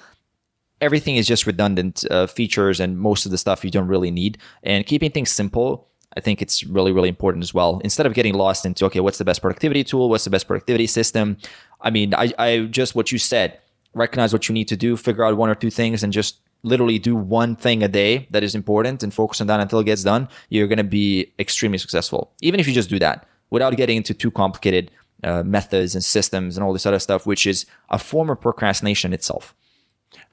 [0.80, 4.38] everything is just redundant uh, features, and most of the stuff you don't really need.
[4.62, 7.80] And keeping things simple, I think it's really, really important as well.
[7.84, 10.08] Instead of getting lost into okay, what's the best productivity tool?
[10.08, 11.36] What's the best productivity system?
[11.80, 13.58] I mean, I, I just what you said.
[13.94, 16.98] Recognize what you need to do, figure out one or two things, and just literally
[16.98, 20.02] do one thing a day that is important and focus on that until it gets
[20.02, 22.32] done, you're going to be extremely successful.
[22.40, 24.90] Even if you just do that without getting into too complicated
[25.24, 29.12] uh, methods and systems and all this other stuff, which is a form of procrastination
[29.12, 29.54] itself.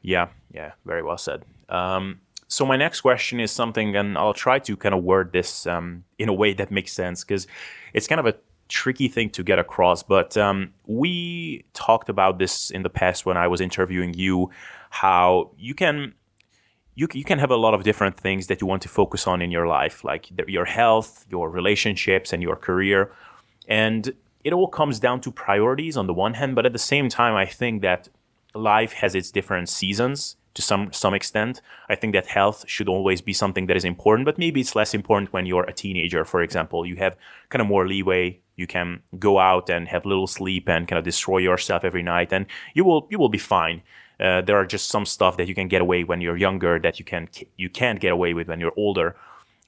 [0.01, 1.43] Yeah, yeah, very well said.
[1.69, 5.65] Um, so my next question is something, and I'll try to kind of word this
[5.65, 7.47] um, in a way that makes sense because
[7.93, 8.35] it's kind of a
[8.67, 10.03] tricky thing to get across.
[10.03, 14.51] But um, we talked about this in the past when I was interviewing you,
[14.93, 16.13] how you can
[16.95, 19.41] you, you can have a lot of different things that you want to focus on
[19.41, 23.11] in your life, like your health, your relationships, and your career.
[23.67, 27.09] And it all comes down to priorities on the one hand, but at the same
[27.09, 28.09] time, I think that
[28.53, 31.61] life has its different seasons to some some extent.
[31.89, 34.93] I think that health should always be something that is important, but maybe it's less
[34.93, 36.85] important when you're a teenager, for example.
[36.85, 37.17] You have
[37.49, 38.39] kind of more leeway.
[38.55, 42.31] You can go out and have little sleep and kind of destroy yourself every night,
[42.31, 43.81] and you will you will be fine.
[44.23, 46.97] Uh, there are just some stuff that you can get away when you're younger that
[46.97, 49.17] you can you can't get away with when you're older,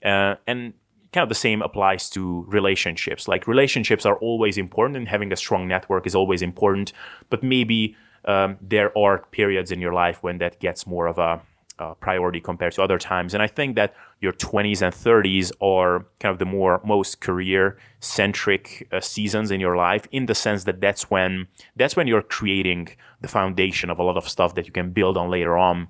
[0.04, 0.74] uh, and
[1.12, 3.28] kind of the same applies to relationships.
[3.28, 6.94] Like relationships are always important, and having a strong network is always important.
[7.30, 11.42] But maybe um, there are periods in your life when that gets more of a,
[11.80, 13.34] a, priority compared to other times.
[13.34, 17.78] And I think that your 20s and 30s are kind of the more most career
[18.00, 22.22] centric uh, seasons in your life, in the sense that that's when that's when you're
[22.22, 22.90] creating
[23.22, 25.88] the foundation of a lot of stuff that you can build on later on.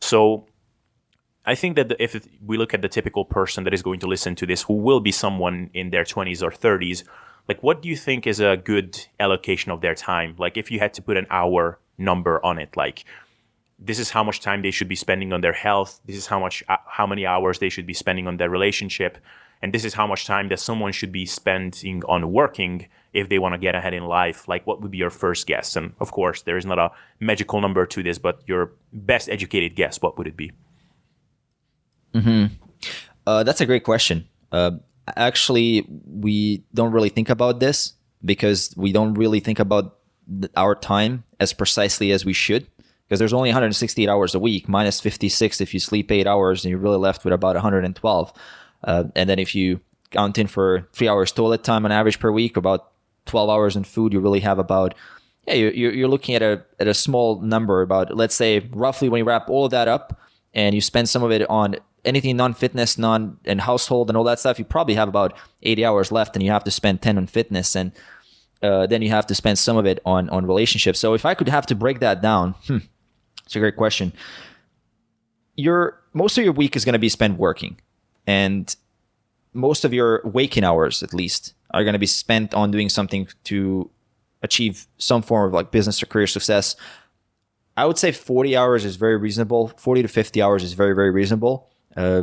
[0.00, 0.46] So
[1.46, 4.34] I think that if we look at the typical person that is going to listen
[4.36, 7.04] to this, who will be someone in their 20s or 30s
[7.50, 10.78] like what do you think is a good allocation of their time like if you
[10.78, 13.04] had to put an hour number on it like
[13.80, 16.00] this is how much time they should be spending on their health.
[16.04, 19.18] This is how much uh, how many hours they should be spending on their relationship.
[19.62, 23.38] And this is how much time that someone should be spending on working if they
[23.38, 24.48] want to get ahead in life.
[24.48, 25.76] Like what would be your first guess?
[25.76, 29.74] And of course there is not a magical number to this but your best educated
[29.76, 30.52] guess what would it be?
[32.14, 32.46] Hmm
[33.26, 34.26] uh, that's a great question.
[34.52, 34.72] Uh,
[35.16, 39.98] actually we don't really think about this because we don't really think about
[40.56, 42.66] our time as precisely as we should
[43.10, 46.70] because there's only 168 hours a week minus 56 if you sleep eight hours and
[46.70, 48.32] you're really left with about 112
[48.84, 49.80] uh, and then if you
[50.12, 52.92] count in for three hours toilet time on average per week about
[53.26, 54.94] 12 hours in food you really have about
[55.48, 59.18] yeah you're, you're looking at a, at a small number about let's say roughly when
[59.18, 60.20] you wrap all of that up
[60.54, 64.38] and you spend some of it on anything non-fitness, non and household and all that
[64.38, 67.26] stuff, you probably have about 80 hours left, and you have to spend 10 on
[67.26, 67.92] fitness, and
[68.62, 70.98] uh, then you have to spend some of it on on relationships.
[70.98, 72.78] So if I could have to break that down, hmm,
[73.50, 74.12] it's a great question.
[75.56, 77.80] Your most of your week is going to be spent working,
[78.24, 78.76] and
[79.52, 83.26] most of your waking hours, at least, are going to be spent on doing something
[83.44, 83.90] to
[84.42, 86.76] achieve some form of like business or career success.
[87.76, 89.72] I would say 40 hours is very reasonable.
[89.76, 91.68] 40 to 50 hours is very, very reasonable.
[91.96, 92.22] Uh,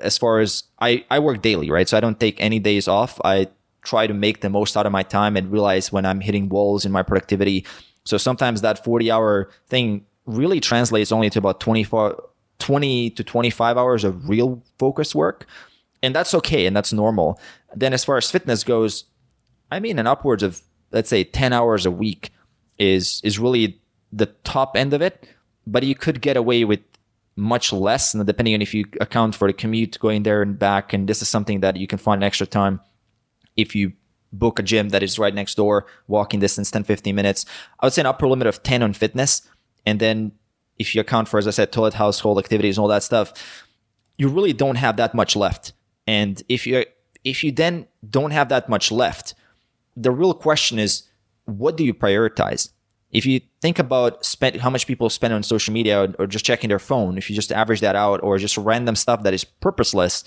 [0.00, 1.88] as far as I, I work daily, right?
[1.88, 3.20] So I don't take any days off.
[3.24, 3.46] I
[3.82, 6.84] try to make the most out of my time and realize when I'm hitting walls
[6.84, 7.64] in my productivity.
[8.04, 12.22] So sometimes that 40 hour thing really translates only to about 24,
[12.58, 15.46] 20 to 25 hours of real focus work.
[16.02, 16.66] And that's okay.
[16.66, 17.40] And that's normal.
[17.74, 19.04] Then as far as fitness goes,
[19.72, 20.62] I mean, an upwards of,
[20.92, 22.30] let's say 10 hours a week
[22.78, 23.80] is, is really
[24.12, 25.28] the top end of it.
[25.66, 26.80] But you could get away with
[27.36, 30.92] much less, and depending on if you account for the commute going there and back.
[30.92, 32.80] And this is something that you can find extra time
[33.56, 33.92] if you
[34.32, 37.44] book a gym that is right next door, walking distance, 10, 15 minutes.
[37.80, 39.42] I would say an upper limit of 10 on fitness.
[39.88, 40.32] And then
[40.78, 43.32] if you account for, as I said, toilet, household activities, and all that stuff,
[44.18, 45.72] you really don't have that much left.
[46.06, 46.84] And if you
[47.24, 49.34] if you then don't have that much left,
[49.96, 51.04] the real question is,
[51.46, 52.70] what do you prioritize?
[53.10, 56.44] if you think about spend how much people spend on social media or, or, just
[56.44, 59.44] checking their phone, if you just average that out or just random stuff that is
[59.44, 60.24] purposeless,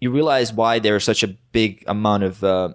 [0.00, 2.72] you realize why there's such a big amount of uh,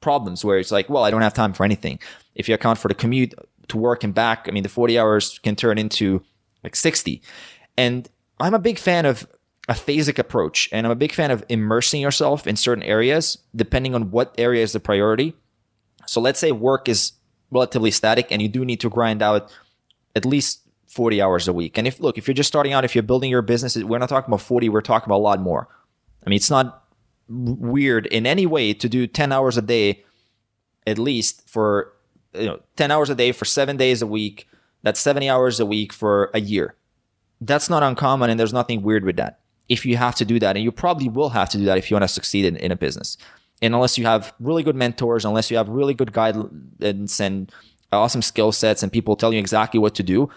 [0.00, 2.00] problems where it's like, well, I don't have time for anything.
[2.34, 3.34] If you account for the commute
[3.68, 6.22] to work and back, I mean, the 40 hours can turn into
[6.62, 7.22] like 60.
[7.76, 8.08] And
[8.40, 9.26] I'm a big fan of
[9.68, 13.94] a phasic approach and I'm a big fan of immersing yourself in certain areas depending
[13.94, 15.34] on what area is the priority.
[16.06, 17.12] So let's say work is
[17.50, 19.52] relatively static and you do need to grind out
[20.14, 21.76] at least 40 hours a week.
[21.78, 24.08] And if, look, if you're just starting out, if you're building your business, we're not
[24.08, 25.68] talking about 40, we're talking about a lot more.
[26.24, 26.84] I mean, it's not
[27.28, 30.04] weird in any way to do 10 hours a day,
[30.86, 31.92] at least for,
[32.38, 34.48] you know, 10 hours a day for seven days a week.
[34.82, 36.74] That's 70 hours a week for a year.
[37.40, 39.40] That's not uncommon and there's nothing weird with that.
[39.68, 41.90] If you have to do that, and you probably will have to do that if
[41.90, 43.18] you want to succeed in, in a business
[43.62, 47.50] and unless you have really good mentors, unless you have really good guidance and
[47.92, 50.28] awesome skill sets and people tell you exactly what to do,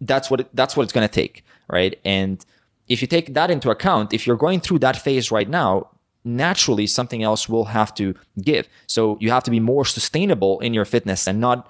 [0.00, 1.98] that's what it, that's what it's going to take, right?
[2.04, 2.44] And
[2.88, 5.88] if you take that into account, if you're going through that phase right now,
[6.36, 8.68] naturally something else will have to give.
[8.86, 11.68] So you have to be more sustainable in your fitness and not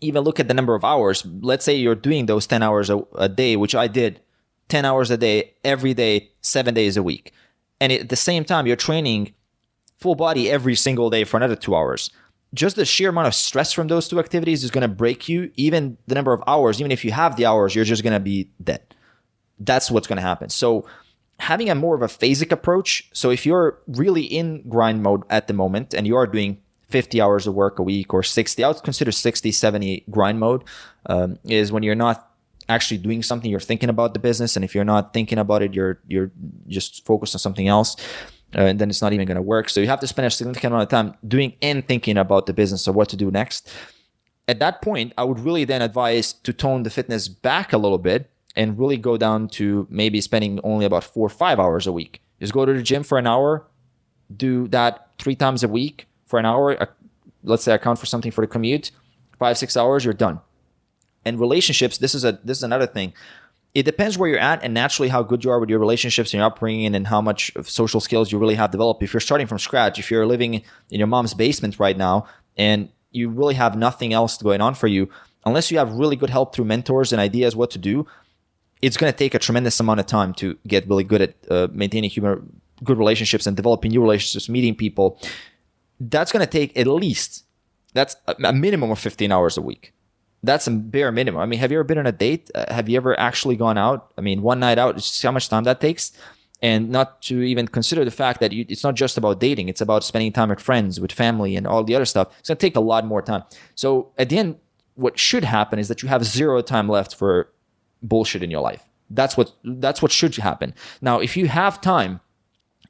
[0.00, 1.24] even look at the number of hours.
[1.40, 4.20] Let's say you're doing those 10 hours a, a day, which I did
[4.68, 7.32] 10 hours a day, every day, seven days a week.
[7.80, 9.34] And at the same time, you're training
[9.98, 12.10] full body every single day for another two hours.
[12.54, 15.50] Just the sheer amount of stress from those two activities is going to break you.
[15.56, 18.20] Even the number of hours, even if you have the hours, you're just going to
[18.20, 18.82] be dead.
[19.58, 20.48] that's what's going to happen.
[20.48, 20.86] So
[21.42, 23.08] having a more of a phasic approach.
[23.12, 27.20] So if you're really in grind mode at the moment and you are doing 50
[27.20, 30.62] hours of work a week or 60, I would consider 60, 70 grind mode
[31.06, 32.30] um, is when you're not
[32.68, 34.54] actually doing something, you're thinking about the business.
[34.54, 36.30] And if you're not thinking about it, you're, you're
[36.68, 37.96] just focused on something else.
[38.54, 39.68] Uh, and then it's not even going to work.
[39.68, 42.52] So you have to spend a significant amount of time doing and thinking about the
[42.52, 43.68] business of what to do next.
[44.46, 47.98] At that point, I would really then advise to tone the fitness back a little
[47.98, 51.92] bit and really go down to maybe spending only about four or five hours a
[51.92, 52.20] week.
[52.40, 53.66] Just go to the gym for an hour,
[54.34, 56.80] do that three times a week for an hour.
[56.80, 56.86] Uh,
[57.44, 58.90] let's say account for something for the commute,
[59.38, 60.40] five, six hours, you're done.
[61.24, 63.12] And relationships, this is a this is another thing.
[63.74, 66.38] It depends where you're at and naturally how good you are with your relationships and
[66.40, 69.02] your upbringing and how much social skills you really have developed.
[69.02, 72.26] If you're starting from scratch, if you're living in your mom's basement right now
[72.58, 75.08] and you really have nothing else going on for you,
[75.46, 78.06] unless you have really good help through mentors and ideas what to do,
[78.82, 81.68] it's going to take a tremendous amount of time to get really good at uh,
[81.72, 85.18] maintaining human good relationships and developing new relationships, meeting people.
[86.00, 87.44] That's going to take at least
[87.94, 89.92] that's a minimum of 15 hours a week.
[90.42, 91.40] That's a bare minimum.
[91.40, 92.50] I mean, have you ever been on a date?
[92.54, 94.12] Uh, have you ever actually gone out?
[94.18, 96.12] I mean, one night out, how much time that takes?
[96.60, 99.80] And not to even consider the fact that you, it's not just about dating, it's
[99.80, 102.28] about spending time with friends, with family, and all the other stuff.
[102.38, 103.42] It's going to take a lot more time.
[103.74, 104.56] So, at the end,
[104.94, 107.48] what should happen is that you have zero time left for
[108.02, 108.84] bullshit in your life.
[109.10, 110.74] That's what that's what should happen.
[111.00, 112.20] Now, if you have time,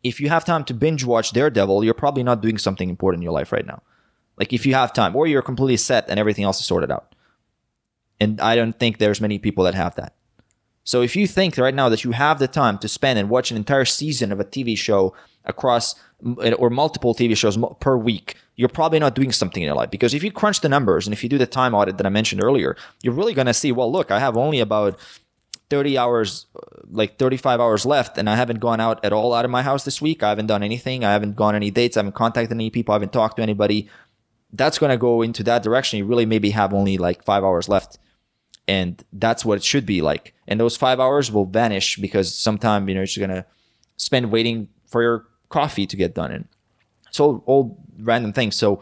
[0.03, 3.25] if you have time to binge watch Daredevil, you're probably not doing something important in
[3.25, 3.83] your life right now.
[4.39, 7.15] Like if you have time, or you're completely set and everything else is sorted out.
[8.21, 10.15] And I don't think there's many people that have that.
[10.85, 13.51] So if you think right now that you have the time to spend and watch
[13.51, 15.15] an entire season of a TV show
[15.45, 15.95] across
[16.43, 19.91] eh, or multiple TV shows per week, you're probably not doing something in your life.
[19.91, 22.11] Because if you crunch the numbers and if you do the time audit that I
[22.11, 24.99] mentioned earlier, you're really going to see, well, look, I have only about
[25.71, 29.47] 30 hours, uh, like 35 hours left, and I haven't gone out at all out
[29.47, 30.23] of my house this week.
[30.23, 31.03] I haven't done anything.
[31.03, 31.97] I haven't gone any dates.
[31.97, 32.93] I haven't contacted any people.
[32.93, 33.89] I haven't talked to anybody.
[34.53, 35.99] That's going to go into that direction.
[35.99, 37.99] You really maybe have only like five hours left.
[38.69, 40.35] And that's what it should be like.
[40.47, 43.47] And those five hours will vanish because sometime, you know, you're just going to
[43.97, 46.33] spend waiting for your coffee to get done.
[46.33, 46.49] And
[47.11, 48.57] so all random things.
[48.57, 48.81] So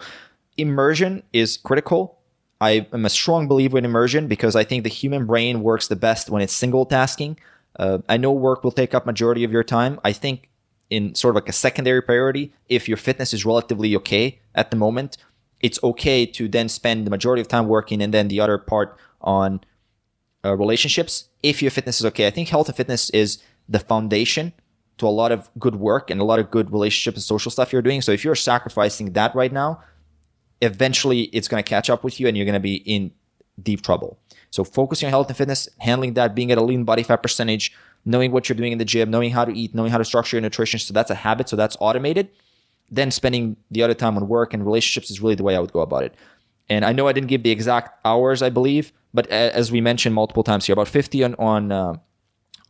[0.56, 2.18] immersion is critical.
[2.60, 5.96] I am a strong believer in immersion because I think the human brain works the
[5.96, 7.38] best when it's single tasking.
[7.78, 9.98] Uh, I know work will take up majority of your time.
[10.04, 10.50] I think
[10.90, 14.76] in sort of like a secondary priority, if your fitness is relatively okay at the
[14.76, 15.16] moment,
[15.60, 18.96] it's okay to then spend the majority of time working and then the other part
[19.20, 19.60] on
[20.44, 21.28] uh, relationships.
[21.42, 24.52] If your fitness is okay, I think health and fitness is the foundation
[25.00, 27.72] to a lot of good work and a lot of good relationship and social stuff
[27.72, 28.00] you're doing.
[28.00, 29.82] So if you're sacrificing that right now,
[30.60, 33.12] eventually it's going to catch up with you and you're going to be in
[33.62, 34.18] deep trouble.
[34.50, 37.72] So focusing on health and fitness, handling that, being at a lean body fat percentage,
[38.04, 40.36] knowing what you're doing in the gym, knowing how to eat, knowing how to structure
[40.36, 40.78] your nutrition.
[40.80, 41.48] So that's a habit.
[41.48, 42.28] So that's automated.
[42.90, 45.72] Then spending the other time on work and relationships is really the way I would
[45.72, 46.14] go about it.
[46.68, 50.14] And I know I didn't give the exact hours, I believe, but as we mentioned
[50.14, 51.94] multiple times here, about 50 on on uh,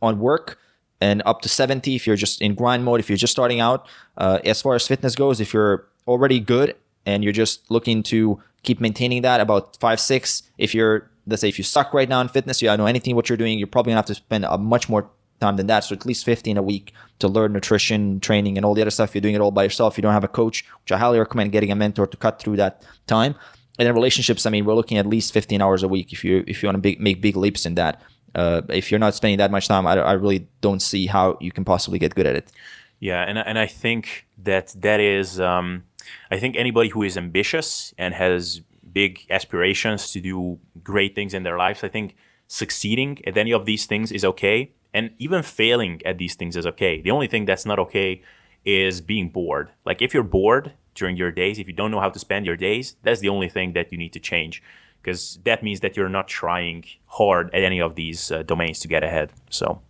[0.01, 0.57] on work,
[1.01, 3.87] and up to 70 if you're just in grind mode, if you're just starting out.
[4.17, 6.75] Uh, as far as fitness goes, if you're already good
[7.05, 10.43] and you're just looking to keep maintaining that, about five, six.
[10.59, 13.15] If you're, let's say, if you suck right now in fitness, you don't know anything
[13.15, 15.83] what you're doing, you're probably gonna have to spend a much more time than that.
[15.83, 19.15] So at least 15 a week to learn nutrition, training, and all the other stuff.
[19.15, 19.97] You're doing it all by yourself.
[19.97, 22.57] You don't have a coach, which I highly recommend getting a mentor to cut through
[22.57, 23.33] that time.
[23.79, 26.43] And then relationships, I mean, we're looking at least 15 hours a week if you
[26.45, 28.01] if you want to make big leaps in that
[28.35, 31.51] uh, if you're not spending that much time, I, I really don't see how you
[31.51, 32.51] can possibly get good at it.
[32.99, 35.83] Yeah, and and I think that that is, um,
[36.29, 38.61] I think anybody who is ambitious and has
[38.93, 42.15] big aspirations to do great things in their lives, I think
[42.47, 46.65] succeeding at any of these things is okay, and even failing at these things is
[46.67, 47.01] okay.
[47.01, 48.21] The only thing that's not okay
[48.63, 49.71] is being bored.
[49.83, 52.57] Like if you're bored during your days, if you don't know how to spend your
[52.57, 54.61] days, that's the only thing that you need to change
[55.01, 58.87] because that means that you're not trying hard at any of these uh, domains to
[58.87, 59.31] get ahead.
[59.49, 59.81] So,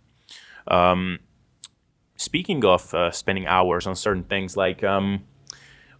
[0.68, 1.18] um,
[2.16, 5.24] speaking of uh, spending hours on certain things, like um,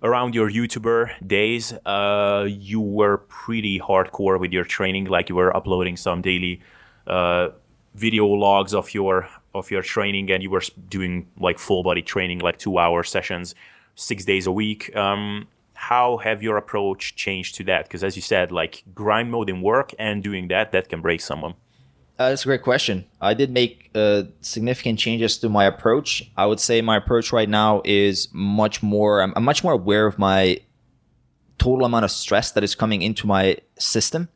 [0.02, 5.06] around your YouTuber days, uh, you were pretty hardcore with your training.
[5.06, 6.60] Like you were uploading some daily
[7.06, 7.48] uh,
[7.94, 12.38] video logs of your of your training, and you were doing like full body training,
[12.38, 13.54] like two hour sessions,
[13.94, 14.94] six days a week.
[14.96, 15.46] Um,
[15.82, 17.82] how have your approach changed to that?
[17.82, 21.20] Because as you said, like grind mode in work and doing that, that can break
[21.20, 21.54] someone.
[22.20, 23.04] Uh, that's a great question.
[23.20, 26.30] I did make uh, significant changes to my approach.
[26.36, 29.22] I would say my approach right now is much more.
[29.22, 30.60] I'm, I'm much more aware of my
[31.58, 34.28] total amount of stress that is coming into my system.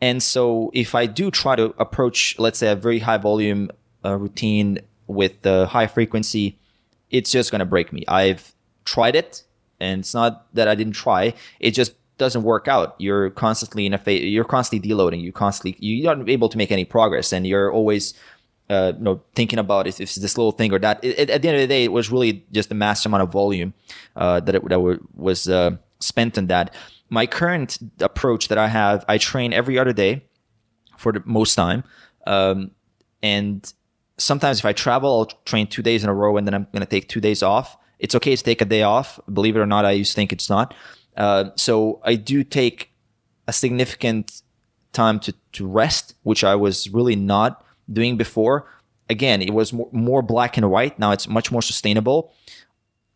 [0.00, 3.72] And so, if I do try to approach, let's say, a very high volume
[4.04, 4.78] uh, routine
[5.08, 6.60] with the high frequency,
[7.10, 8.04] it's just going to break me.
[8.06, 9.42] I've tried it,
[9.80, 11.34] and it's not that I didn't try.
[11.60, 12.96] It just doesn't work out.
[12.98, 14.24] You're constantly in a phase.
[14.24, 15.20] You're constantly deloading.
[15.20, 18.14] You constantly you're not able to make any progress, and you're always
[18.70, 21.02] uh, you know, thinking about if, if it's this little thing or that.
[21.02, 23.22] It, it, at the end of the day, it was really just a massive amount
[23.22, 23.72] of volume
[24.16, 26.74] uh, that it, that was uh, spent on that.
[27.08, 30.24] My current approach that I have, I train every other day
[30.98, 31.84] for the most time,
[32.26, 32.72] um,
[33.22, 33.72] and
[34.18, 36.80] sometimes if I travel, I'll train two days in a row, and then I'm going
[36.80, 37.78] to take two days off.
[37.98, 39.18] It's okay to take a day off.
[39.32, 40.74] Believe it or not, I used to think it's not.
[41.16, 42.92] Uh, so I do take
[43.46, 44.42] a significant
[44.92, 48.66] time to to rest, which I was really not doing before.
[49.10, 50.98] Again, it was more, more black and white.
[50.98, 52.32] Now it's much more sustainable.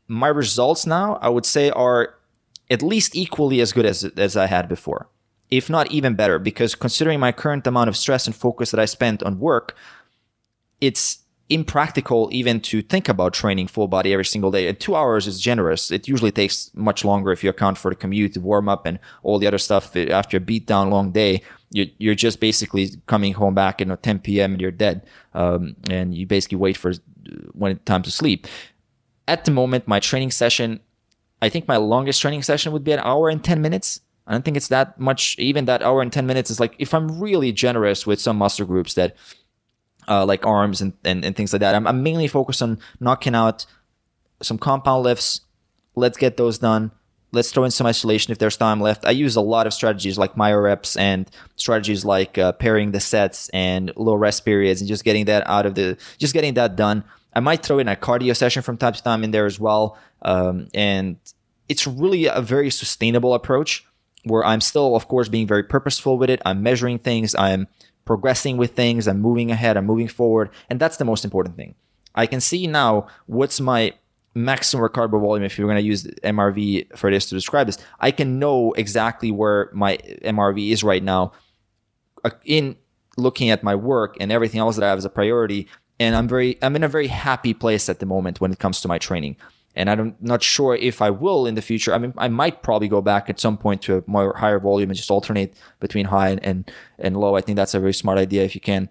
[0.08, 2.14] My results now, I would say, are
[2.70, 5.08] at least equally as good as as I had before,
[5.50, 6.38] if not even better.
[6.38, 9.76] Because considering my current amount of stress and focus that I spent on work,
[10.80, 14.68] it's impractical even to think about training full body every single day.
[14.68, 15.90] And two hours is generous.
[15.90, 18.98] It usually takes much longer if you account for the commute, the warm up, and
[19.22, 23.54] all the other stuff after a beat down long day you're, just basically coming home
[23.54, 24.52] back at you know, 10 p.m.
[24.52, 25.06] and you're dead.
[25.34, 26.92] Um, and you basically wait for
[27.52, 28.46] when it's time to sleep.
[29.26, 30.80] At the moment, my training session,
[31.40, 34.00] I think my longest training session would be an hour and 10 minutes.
[34.26, 35.36] I don't think it's that much.
[35.38, 38.66] Even that hour and 10 minutes is like, if I'm really generous with some muscle
[38.66, 39.16] groups that,
[40.08, 43.34] uh, like arms and, and, and things like that, I'm, I'm mainly focused on knocking
[43.34, 43.66] out
[44.42, 45.42] some compound lifts.
[45.94, 46.92] Let's get those done
[47.32, 49.06] let's throw in some isolation if there's time left.
[49.06, 53.00] I use a lot of strategies like myo reps and strategies like uh, pairing the
[53.00, 56.76] sets and low rest periods and just getting that out of the, just getting that
[56.76, 57.04] done.
[57.34, 59.98] I might throw in a cardio session from time to time in there as well.
[60.20, 61.16] Um, and
[61.68, 63.84] it's really a very sustainable approach
[64.24, 66.42] where I'm still, of course, being very purposeful with it.
[66.44, 67.34] I'm measuring things.
[67.34, 67.66] I'm
[68.04, 69.06] progressing with things.
[69.06, 69.76] I'm moving ahead.
[69.76, 70.50] I'm moving forward.
[70.68, 71.74] And that's the most important thing.
[72.14, 73.94] I can see now what's my
[74.34, 78.10] maximum recoverable volume, if you're going to use MRV for this to describe this, I
[78.10, 81.32] can know exactly where my MRV is right now
[82.24, 82.76] uh, in
[83.16, 85.68] looking at my work and everything else that I have as a priority.
[86.00, 88.80] And I'm very, I'm in a very happy place at the moment when it comes
[88.80, 89.36] to my training.
[89.74, 91.94] And I'm not sure if I will in the future.
[91.94, 94.90] I mean, I might probably go back at some point to a more higher volume
[94.90, 97.36] and just alternate between high and, and and low.
[97.36, 98.90] I think that's a very smart idea if you can.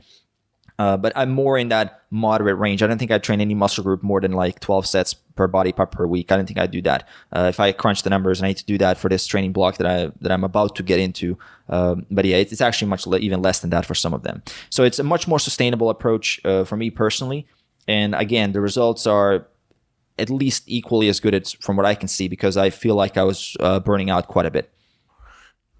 [0.81, 2.81] Uh, but I'm more in that moderate range.
[2.81, 5.71] I don't think I train any muscle group more than like 12 sets per body
[5.71, 6.31] part per week.
[6.31, 7.07] I don't think I do that.
[7.31, 9.77] Uh, if I crunch the numbers, I need to do that for this training block
[9.77, 11.37] that I that I'm about to get into.
[11.69, 14.41] Um, but yeah, it's, actually much le- even less than that for some of them.
[14.71, 17.45] So it's a much more sustainable approach uh, for me personally.
[17.87, 19.47] And again, the results are
[20.17, 23.17] at least equally as good as from what I can see because I feel like
[23.17, 24.71] I was uh, burning out quite a bit.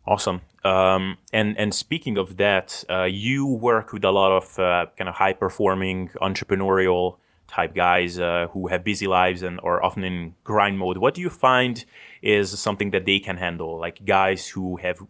[0.08, 0.42] Awesome.
[0.64, 5.08] Um, and and speaking of that, uh, you work with a lot of uh, kind
[5.08, 7.18] of high performing entrepreneurial
[7.48, 10.98] type guys uh, who have busy lives and are often in grind mode.
[10.98, 11.84] What do you find
[12.22, 13.78] is something that they can handle?
[13.78, 15.02] Like guys who have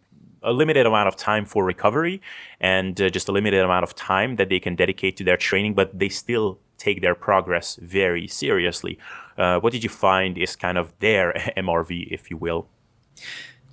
[0.44, 2.22] a limited amount of time for recovery
[2.60, 5.76] and uh, just a limited amount of time that they can dedicate to their training,
[5.76, 8.98] but they still take their progress very seriously.
[9.38, 12.68] Uh, what did you find is kind of their MRV, if you will?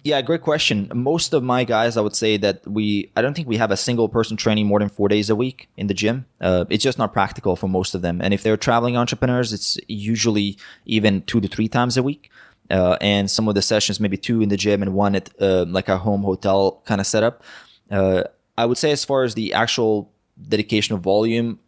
[0.05, 0.91] Yeah, great question.
[0.95, 3.77] Most of my guys, I would say that we, I don't think we have a
[3.77, 6.27] single person training more than four days a week in the gym.
[6.41, 8.21] Uh, it's just not practical for most of them.
[8.23, 10.57] And if they're traveling entrepreneurs, it's usually
[10.87, 12.31] even two to three times a week.
[12.71, 15.65] Uh, and some of the sessions, maybe two in the gym and one at uh,
[15.67, 17.43] like a home hotel kind of setup.
[17.91, 18.23] Uh,
[18.57, 20.11] I would say, as far as the actual
[20.49, 21.59] dedication of volume,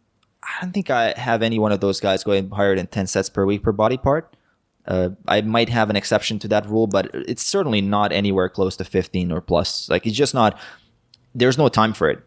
[0.43, 3.29] I don't think I have any one of those guys going higher than 10 sets
[3.29, 4.35] per week per body part.
[4.85, 8.75] Uh, I might have an exception to that rule, but it's certainly not anywhere close
[8.77, 9.89] to 15 or plus.
[9.89, 10.59] Like it's just not.
[11.35, 12.23] There's no time for it.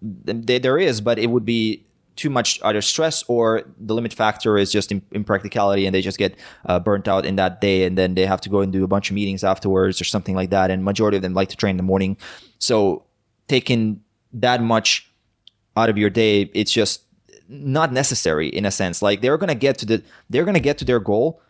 [0.00, 1.84] There is, but it would be
[2.18, 6.34] too much either stress or the limit factor is just impracticality and they just get
[6.66, 8.88] uh, burnt out in that day and then they have to go and do a
[8.88, 11.70] bunch of meetings afterwards or something like that and majority of them like to train
[11.70, 12.16] in the morning
[12.58, 13.04] so
[13.46, 14.02] taking
[14.32, 15.08] that much
[15.76, 17.02] out of your day it's just
[17.48, 20.84] not necessary in a sense like they're to get to the they're to get to
[20.84, 21.40] their goal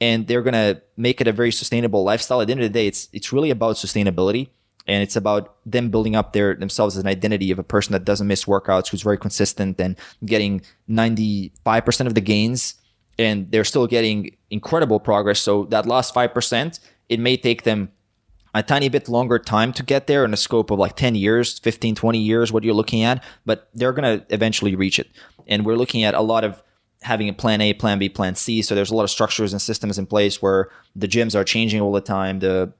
[0.00, 2.40] and they're to make it a very sustainable lifestyle.
[2.40, 4.48] At the end of the day, it's it's really about sustainability
[4.86, 8.04] and it's about them building up their themselves as an identity of a person that
[8.04, 12.74] doesn't miss workouts, who's very consistent and getting 95% of the gains
[13.18, 15.40] and they're still getting incredible progress.
[15.40, 16.80] So that last 5%,
[17.10, 17.92] it may take them
[18.54, 21.58] a tiny bit longer time to get there in a scope of like 10 years,
[21.58, 25.08] 15, 20 years, what you're looking at, but they're going to eventually reach it.
[25.50, 26.62] And we're looking at a lot of
[27.02, 28.62] having a plan A, plan B, plan C.
[28.62, 31.80] So there's a lot of structures and systems in place where the gyms are changing
[31.80, 32.38] all the time.
[32.38, 32.72] The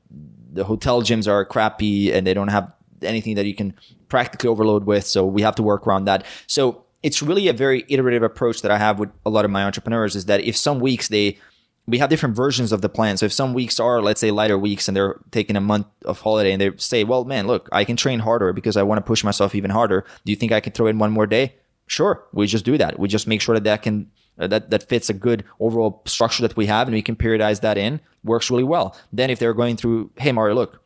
[0.52, 3.74] the hotel gyms are crappy and they don't have anything that you can
[4.08, 5.06] practically overload with.
[5.06, 6.24] So we have to work around that.
[6.46, 9.64] So it's really a very iterative approach that I have with a lot of my
[9.64, 11.38] entrepreneurs is that if some weeks they
[11.86, 13.16] we have different versions of the plan.
[13.16, 16.20] So if some weeks are, let's say, lighter weeks and they're taking a month of
[16.20, 19.02] holiday and they say, well, man, look, I can train harder because I want to
[19.02, 20.04] push myself even harder.
[20.24, 21.54] Do you think I can throw in one more day?
[21.90, 22.24] Sure.
[22.32, 23.00] We just do that.
[23.00, 26.42] We just make sure that that can, uh, that, that fits a good overall structure
[26.42, 28.00] that we have and we can periodize that in.
[28.22, 28.96] Works really well.
[29.12, 30.80] Then if they're going through, hey, Mario, look,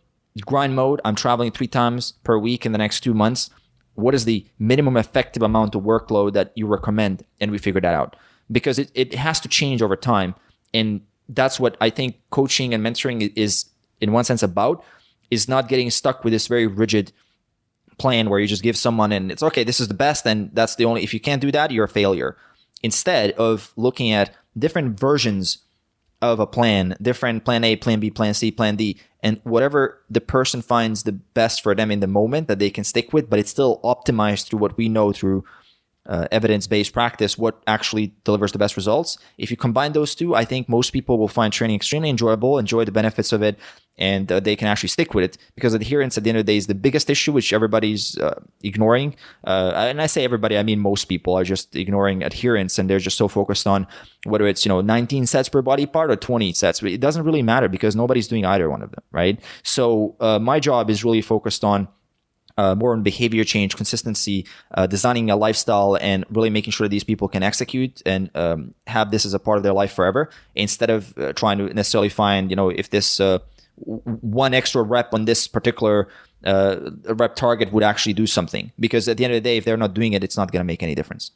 [0.46, 3.50] grind mode, I'm traveling three times per week in the next two months.
[3.96, 7.22] What is the minimum effective amount of workload that you recommend?
[7.38, 8.16] And we figure that out
[8.50, 10.34] because it, it has to change over time
[10.72, 13.66] and that's what I think coaching and mentoring is
[14.00, 14.82] in one sense about
[15.30, 17.12] is not getting stuck with this very rigid
[17.98, 20.76] plan where you just give someone and it's okay this is the best and that's
[20.76, 22.36] the only if you can't do that you're a failure.
[22.82, 25.58] Instead of looking at different versions
[26.20, 30.20] of a plan different plan a plan b plan c plan d and whatever the
[30.20, 33.38] person finds the best for them in the moment that they can stick with but
[33.38, 35.44] it's still optimized through what we know through
[36.06, 39.18] uh, evidence-based practice what actually delivers the best results.
[39.38, 42.84] If you combine those two i think most people will find training extremely enjoyable enjoy
[42.84, 43.58] the benefits of it
[43.96, 45.38] and uh, they can actually stick with it.
[45.54, 48.40] Because adherence at the end of the day is the biggest issue which everybody's uh,
[48.62, 49.14] ignoring.
[49.44, 52.98] Uh, and i say everybody i mean most people are just ignoring adherence and they're
[52.98, 53.86] just so focused on
[54.24, 56.82] whether it's you know 19 sets per body part or 20 sets.
[56.82, 59.40] It doesn't really matter because nobody's doing either one of them right?
[59.62, 61.88] So uh, my job is really focused on
[62.56, 67.04] uh, more on behavior change, consistency, uh, designing a lifestyle, and really making sure these
[67.04, 70.90] people can execute and um, have this as a part of their life forever, instead
[70.90, 73.38] of uh, trying to necessarily find, you know, if this uh,
[73.76, 76.08] one extra rep on this particular
[76.44, 76.76] uh,
[77.06, 78.70] rep target would actually do something.
[78.78, 80.60] Because at the end of the day, if they're not doing it, it's not going
[80.60, 81.32] to make any difference.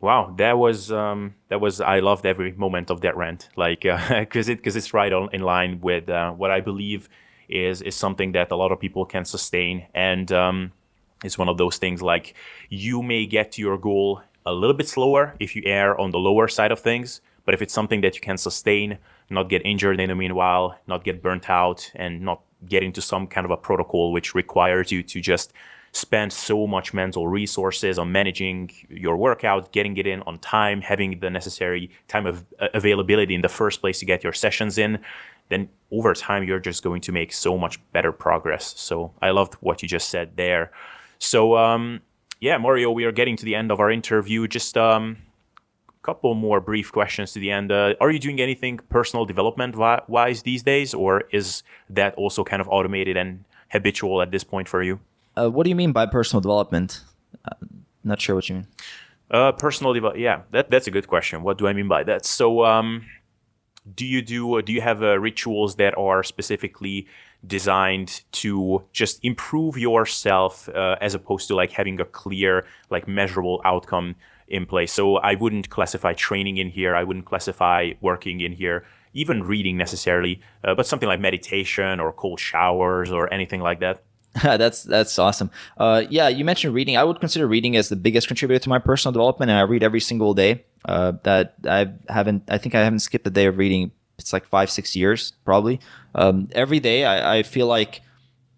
[0.00, 4.48] Wow, that was um, that was I loved every moment of that rant, like because
[4.48, 7.08] it because it's right on in line with what I believe
[7.52, 10.72] is is something that a lot of people can sustain, and um,
[11.24, 12.34] it's one of those things like
[12.68, 16.18] you may get to your goal a little bit slower if you err on the
[16.18, 18.98] lower side of things, but if it's something that you can sustain,
[19.30, 23.26] not get injured in the meanwhile, not get burnt out, and not get into some
[23.26, 25.52] kind of a protocol which requires you to just
[25.92, 31.20] spend so much mental resources on managing your workout, getting it in on time, having
[31.20, 34.98] the necessary time of uh, availability in the first place to get your sessions in,
[35.52, 38.74] then over time you're just going to make so much better progress.
[38.76, 40.72] So I loved what you just said there.
[41.18, 42.00] So um,
[42.40, 44.48] yeah, Mario, we are getting to the end of our interview.
[44.48, 45.16] Just um,
[45.88, 47.70] a couple more brief questions to the end.
[47.70, 49.76] Uh, are you doing anything personal development
[50.08, 54.68] wise these days, or is that also kind of automated and habitual at this point
[54.68, 54.98] for you?
[55.36, 57.02] Uh, what do you mean by personal development?
[57.44, 57.54] Uh,
[58.02, 58.66] not sure what you mean.
[59.30, 60.20] Uh, personal development.
[60.20, 61.42] Yeah, that, that's a good question.
[61.42, 62.26] What do I mean by that?
[62.26, 63.06] So, um,
[63.94, 67.06] do you do uh, do you have uh, rituals that are specifically
[67.46, 73.60] designed to just improve yourself uh, as opposed to like having a clear like measurable
[73.64, 74.14] outcome
[74.48, 74.92] in place?
[74.92, 76.94] So i wouldn't classify training in here.
[76.94, 82.12] I wouldn't classify working in here even reading necessarily uh, but something like meditation or
[82.12, 84.02] cold showers or anything like that
[84.42, 85.50] that's that's awesome.
[85.76, 86.96] Uh, yeah, you mentioned reading.
[86.96, 89.82] I would consider reading as the biggest contributor to my personal development, and I read
[89.82, 90.64] every single day.
[90.84, 92.44] Uh, that I haven't.
[92.48, 93.92] I think I haven't skipped a day of reading.
[94.18, 95.80] It's like five, six years probably.
[96.14, 98.00] Um, every day, I, I feel like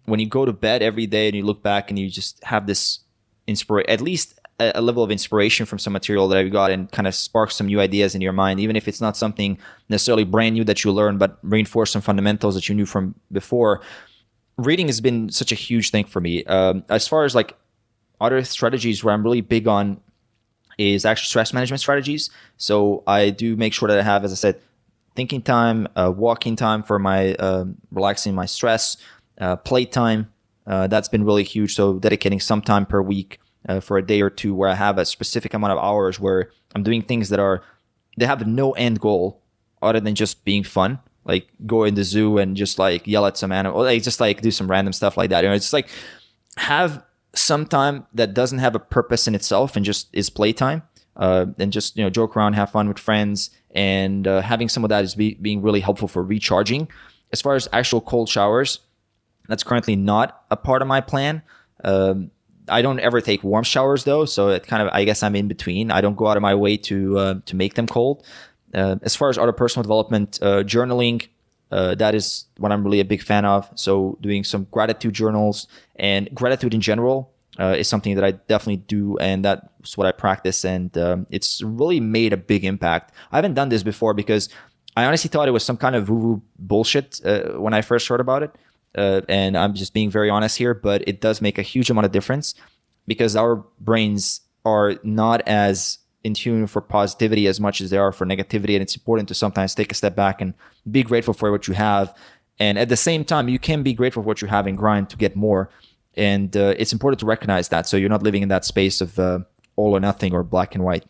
[0.05, 2.67] when you go to bed every day and you look back and you just have
[2.67, 2.99] this
[3.47, 6.91] inspiration, at least a, a level of inspiration from some material that I've got and
[6.91, 9.57] kind of sparks some new ideas in your mind, even if it's not something
[9.89, 13.81] necessarily brand new that you learn, but reinforce some fundamentals that you knew from before
[14.57, 16.43] reading has been such a huge thing for me.
[16.45, 17.57] Um, as far as like
[18.21, 19.99] other strategies where I'm really big on
[20.77, 22.29] is actually stress management strategies.
[22.57, 24.61] So I do make sure that I have, as I said,
[25.15, 28.97] thinking time, uh, walking time for my uh, relaxing my stress,
[29.39, 30.31] uh, play time.
[30.67, 31.75] Uh, that's been really huge.
[31.75, 33.39] So dedicating some time per week
[33.69, 36.51] uh, for a day or two where I have a specific amount of hours where
[36.73, 37.63] I'm doing things that are
[38.17, 39.41] they have no end goal
[39.81, 43.37] other than just being fun like go in the zoo and just like yell at
[43.37, 45.43] some animal, like just like do some random stuff like that.
[45.43, 45.89] You know, it's like
[46.57, 47.03] have
[47.33, 50.83] some time that doesn't have a purpose in itself and just is playtime.
[51.17, 54.83] Uh, and just you know joke around, have fun with friends, and uh, having some
[54.83, 56.89] of that is be, being really helpful for recharging.
[57.31, 58.79] As far as actual cold showers,
[59.47, 61.41] that's currently not a part of my plan.
[61.85, 62.31] Um,
[62.67, 65.47] I don't ever take warm showers though, so it kind of I guess I'm in
[65.47, 65.89] between.
[65.89, 68.25] I don't go out of my way to uh, to make them cold.
[68.75, 71.27] Uh, as far as other personal development, uh, journaling,
[71.71, 73.69] uh, that is what I'm really a big fan of.
[73.75, 78.83] So doing some gratitude journals and gratitude in general uh, is something that I definitely
[78.87, 80.65] do, and that's what I practice.
[80.65, 83.13] And um, it's really made a big impact.
[83.31, 84.49] I haven't done this before because
[84.97, 88.19] I honestly thought it was some kind of woo-woo bullshit uh, when I first heard
[88.19, 88.51] about it.
[88.93, 92.05] Uh, and I'm just being very honest here, but it does make a huge amount
[92.05, 92.55] of difference
[93.07, 98.11] because our brains are not as in tune for positivity as much as they are
[98.11, 98.73] for negativity.
[98.73, 100.53] And it's important to sometimes take a step back and
[100.89, 102.13] be grateful for what you have.
[102.59, 105.09] And at the same time, you can be grateful for what you have and grind
[105.11, 105.69] to get more.
[106.15, 107.87] And uh, it's important to recognize that.
[107.87, 109.39] So you're not living in that space of uh,
[109.75, 111.05] all or nothing or black and white.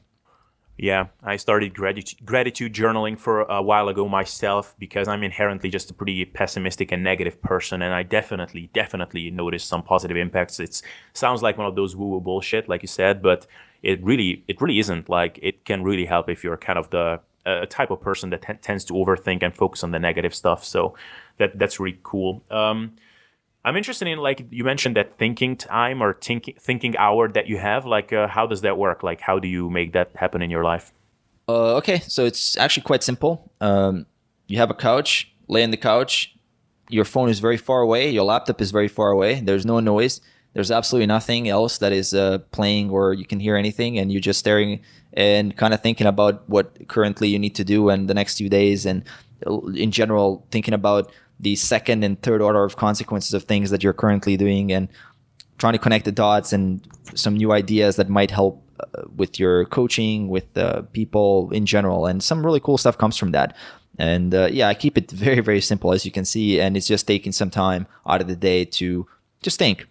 [0.77, 5.89] Yeah, I started gratitude, gratitude journaling for a while ago myself because I'm inherently just
[5.89, 10.59] a pretty pessimistic and negative person, and I definitely, definitely noticed some positive impacts.
[10.59, 10.81] It
[11.13, 13.47] sounds like one of those woo-woo bullshit, like you said, but
[13.85, 15.07] it really, it really isn't.
[15.09, 18.41] Like it can really help if you're kind of the uh, type of person that
[18.41, 20.65] t- tends to overthink and focus on the negative stuff.
[20.65, 20.95] So
[21.37, 22.43] that that's really cool.
[22.49, 22.95] Um,
[23.63, 27.57] I'm interested in like you mentioned that thinking time or thinking thinking hour that you
[27.57, 27.85] have.
[27.85, 29.03] Like, uh, how does that work?
[29.03, 30.91] Like, how do you make that happen in your life?
[31.47, 33.51] Uh, okay, so it's actually quite simple.
[33.61, 34.07] Um,
[34.47, 36.35] you have a couch, lay on the couch.
[36.89, 38.09] Your phone is very far away.
[38.09, 39.41] Your laptop is very far away.
[39.41, 40.21] There's no noise.
[40.55, 44.21] There's absolutely nothing else that is uh, playing or you can hear anything, and you're
[44.21, 44.79] just staring
[45.11, 48.47] and kind of thinking about what currently you need to do in the next few
[48.47, 49.03] days, and
[49.45, 53.83] uh, in general thinking about the second and third order of consequences of things that
[53.83, 54.87] you're currently doing and
[55.57, 59.65] trying to connect the dots and some new ideas that might help uh, with your
[59.65, 62.05] coaching with uh, people in general.
[62.05, 63.53] And some really cool stuff comes from that.
[63.99, 66.85] And uh, yeah i keep it very very simple as you can see and it's
[66.85, 69.07] just taking some time out of the day to
[69.41, 69.87] just think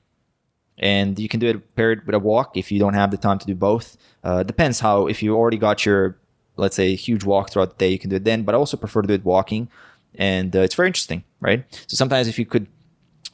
[0.78, 3.38] and you can do it paired with a walk if you don't have the time
[3.38, 6.18] to do both uh, depends how if you already got your
[6.56, 8.76] let's say huge walk throughout the day you can do it then but i also
[8.76, 9.68] prefer to do it walking
[10.16, 11.64] and uh, it's very interesting, right?
[11.86, 12.66] So sometimes if you could,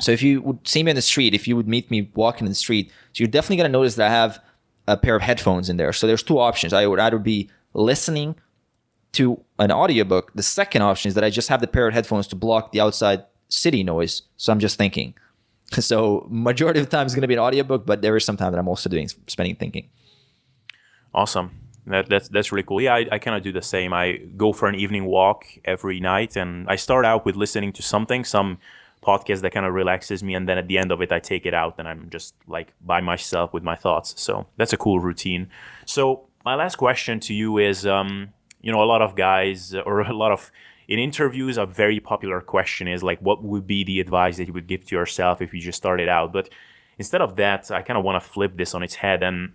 [0.01, 2.47] so if you would see me in the street, if you would meet me walking
[2.47, 4.43] in the street, so you're definitely gonna notice that I have
[4.87, 5.93] a pair of headphones in there.
[5.93, 6.73] So there's two options.
[6.73, 8.37] I would either be listening
[9.13, 10.33] to an audiobook.
[10.35, 12.81] The second option is that I just have the pair of headphones to block the
[12.81, 14.23] outside city noise.
[14.37, 15.15] So I'm just thinking.
[15.81, 18.37] So majority of the time is going to be an audiobook, but there is some
[18.37, 19.89] time that I'm also doing spending thinking.
[21.15, 21.51] Awesome.
[21.87, 22.81] That, that's that's really cool.
[22.81, 23.93] Yeah, I, I kind of do the same.
[23.93, 27.83] I go for an evening walk every night, and I start out with listening to
[27.83, 28.59] something, some
[29.03, 31.47] podcast that kind of relaxes me, and then at the end of it, I take
[31.47, 34.15] it out, and I'm just like by myself with my thoughts.
[34.21, 35.49] So that's a cool routine.
[35.87, 40.01] So my last question to you is, um, you know, a lot of guys or
[40.01, 40.53] a lot of
[40.91, 44.53] in interviews, a very popular question is like, what would be the advice that you
[44.53, 46.33] would give to yourself if you just started out?
[46.33, 46.51] But
[46.99, 49.53] instead of that, I kind of want to flip this on its head and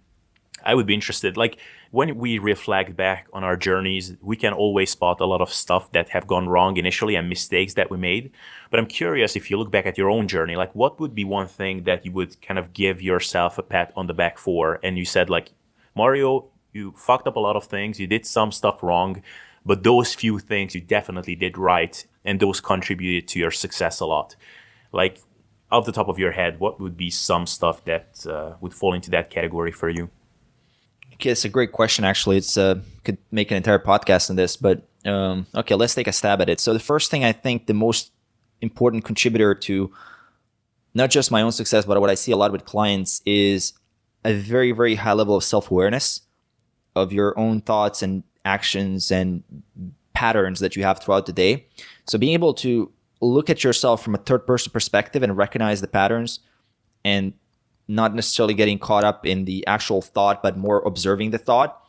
[0.63, 1.36] I would be interested.
[1.36, 1.57] Like
[1.91, 5.91] when we reflect back on our journeys, we can always spot a lot of stuff
[5.91, 8.31] that have gone wrong initially and mistakes that we made.
[8.71, 11.25] But I'm curious if you look back at your own journey, like what would be
[11.25, 14.79] one thing that you would kind of give yourself a pat on the back for?
[14.83, 15.51] And you said like,
[15.95, 17.99] Mario, you fucked up a lot of things.
[17.99, 19.21] You did some stuff wrong,
[19.66, 22.05] but those few things you definitely did right.
[22.24, 24.36] And those contributed to your success a lot.
[24.91, 25.20] Like
[25.72, 28.93] off the top of your head, what would be some stuff that uh, would fall
[28.93, 30.09] into that category for you?
[31.13, 32.03] Okay, it's a great question.
[32.03, 36.07] Actually, it's uh, could make an entire podcast on this, but um, okay, let's take
[36.07, 36.59] a stab at it.
[36.59, 38.11] So the first thing I think the most
[38.61, 39.91] important contributor to
[40.93, 43.74] not just my own success, but what I see a lot with clients is
[44.24, 46.22] a very, very high level of self awareness
[46.95, 49.43] of your own thoughts and actions and
[50.13, 51.67] patterns that you have throughout the day.
[52.07, 52.91] So being able to
[53.21, 56.39] look at yourself from a third person perspective and recognize the patterns
[57.03, 57.33] and
[57.87, 61.81] not necessarily getting caught up in the actual thought, but more observing the thought.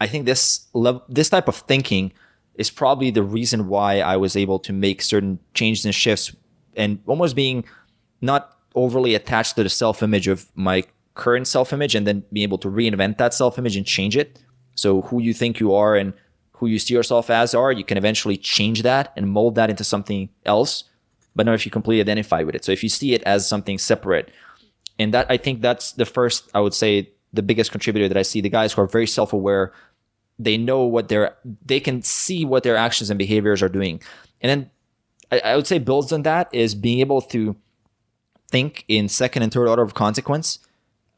[0.00, 0.66] I think this
[1.08, 2.12] this type of thinking
[2.54, 6.34] is probably the reason why I was able to make certain changes and shifts
[6.76, 7.64] and almost being
[8.20, 12.44] not overly attached to the self image of my current self image and then being
[12.44, 14.42] able to reinvent that self image and change it.
[14.78, 16.12] So who you think you are and
[16.52, 19.82] who you see yourself as are, you can eventually change that and mold that into
[19.82, 20.84] something else,
[21.34, 22.64] but not if you completely identify with it.
[22.64, 24.30] So if you see it as something separate
[24.98, 28.22] and that I think that's the first I would say the biggest contributor that I
[28.22, 28.40] see.
[28.40, 29.72] The guys who are very self-aware
[30.38, 34.00] they know what they're they can see what their actions and behaviors are doing.
[34.40, 34.70] And then
[35.32, 37.56] I, I would say builds on that is being able to
[38.50, 40.60] think in second and third order of consequence.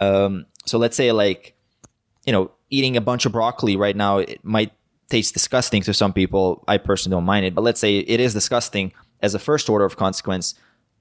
[0.01, 1.55] Um, so let's say like
[2.25, 4.73] you know eating a bunch of broccoli right now it might
[5.09, 8.33] taste disgusting to some people i personally don't mind it but let's say it is
[8.33, 10.55] disgusting as a first order of consequence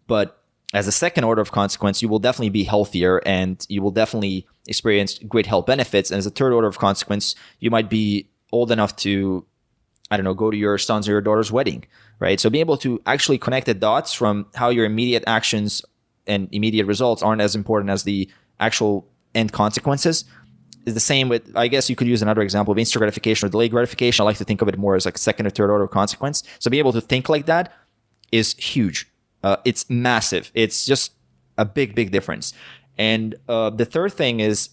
[0.07, 0.39] but
[0.73, 4.47] as a second order of consequence, you will definitely be healthier and you will definitely
[4.67, 6.11] experience great health benefits.
[6.11, 9.45] And as a third order of consequence, you might be old enough to,
[10.11, 11.85] I don't know, go to your son's or your daughter's wedding,
[12.19, 12.39] right?
[12.39, 15.81] So being able to actually connect the dots from how your immediate actions
[16.27, 20.25] and immediate results aren't as important as the actual end consequences
[20.85, 23.49] is the same with, I guess you could use another example of instant gratification or
[23.49, 24.23] delayed gratification.
[24.23, 26.43] I like to think of it more as like second or third order consequence.
[26.59, 27.73] So being able to think like that
[28.31, 29.09] is huge
[29.43, 30.51] uh, it's massive.
[30.53, 31.13] It's just
[31.57, 32.53] a big, big difference.
[32.97, 34.69] And uh, the third thing is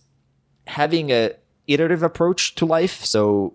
[0.67, 1.33] having a
[1.67, 3.05] iterative approach to life.
[3.05, 3.55] So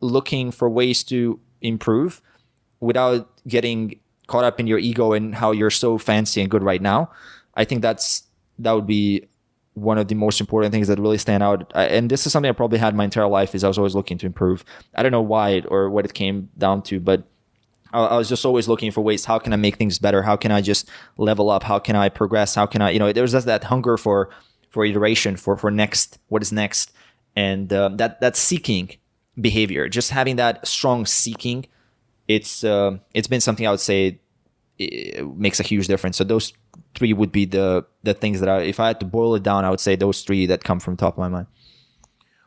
[0.00, 2.20] looking for ways to improve
[2.80, 6.82] without getting caught up in your ego and how you're so fancy and good right
[6.82, 7.10] now.
[7.54, 8.24] I think that's
[8.58, 9.26] that would be
[9.80, 11.70] one of the most important things that really stand out.
[11.74, 14.18] And this is something I probably had my entire life is I was always looking
[14.18, 14.64] to improve.
[14.94, 17.24] I don't know why it, or what it came down to, but
[17.92, 19.24] I was just always looking for ways.
[19.24, 20.22] How can I make things better?
[20.22, 21.62] How can I just level up?
[21.62, 22.54] How can I progress?
[22.54, 24.28] How can I, you know, there's just that hunger for
[24.70, 26.92] for iteration, for for next, what is next,
[27.34, 28.90] and um, that that seeking
[29.40, 31.66] behavior, just having that strong seeking.
[32.26, 34.20] It's uh, it's been something I would say
[35.36, 36.16] makes a huge difference.
[36.16, 36.52] So those
[36.94, 39.64] three would be the the things that I, if I had to boil it down,
[39.64, 41.46] I would say those three that come from top of my mind.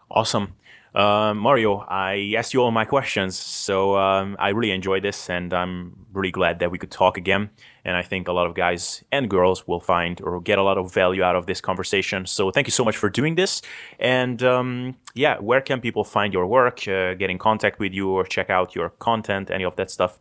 [0.09, 0.55] Awesome.
[0.93, 5.53] Uh, Mario, I asked you all my questions, so um, I really enjoyed this, and
[5.53, 7.49] I'm really glad that we could talk again.
[7.85, 10.77] And I think a lot of guys and girls will find or get a lot
[10.77, 12.25] of value out of this conversation.
[12.25, 13.61] So thank you so much for doing this.
[13.99, 18.09] And um, yeah, where can people find your work, uh, get in contact with you,
[18.09, 20.19] or check out your content, any of that stuff?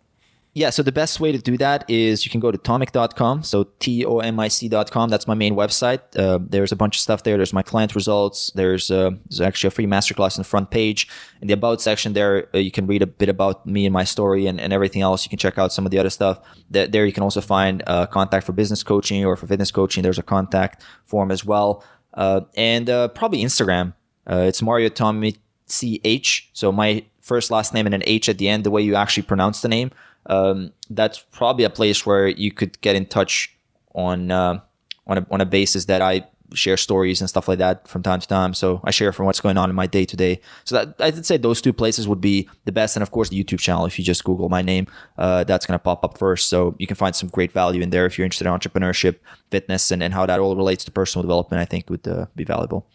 [0.52, 3.44] Yeah, so the best way to do that is you can go to tomic.com.
[3.44, 5.08] So T O M I C.com.
[5.08, 6.00] That's my main website.
[6.16, 7.36] Uh, there's a bunch of stuff there.
[7.36, 8.50] There's my client results.
[8.56, 11.06] There's, uh, there's actually a free masterclass in the front page.
[11.40, 14.02] In the About section there, uh, you can read a bit about me and my
[14.02, 15.24] story and, and everything else.
[15.24, 16.40] You can check out some of the other stuff.
[16.68, 20.02] There you can also find uh, contact for business coaching or for fitness coaching.
[20.02, 21.84] There's a contact form as well.
[22.14, 23.94] Uh, and uh, probably Instagram.
[24.26, 25.38] it's Mario Tomic
[25.68, 26.50] CH.
[26.54, 29.22] So my first last name and an H at the end, the way you actually
[29.22, 29.92] pronounce the name
[30.26, 33.54] um, that's probably a place where you could get in touch
[33.94, 34.60] on uh,
[35.06, 38.20] on a on a basis that I share stories and stuff like that from time
[38.20, 38.54] to time.
[38.54, 40.40] So I share from what's going on in my day to day.
[40.64, 43.42] So that I'd say those two places would be the best, and of course the
[43.42, 43.86] YouTube channel.
[43.86, 44.86] If you just Google my name,
[45.18, 46.48] uh, that's gonna pop up first.
[46.48, 49.16] So you can find some great value in there if you're interested in entrepreneurship,
[49.50, 51.60] fitness, and, and how that all relates to personal development.
[51.60, 52.86] I think would uh, be valuable.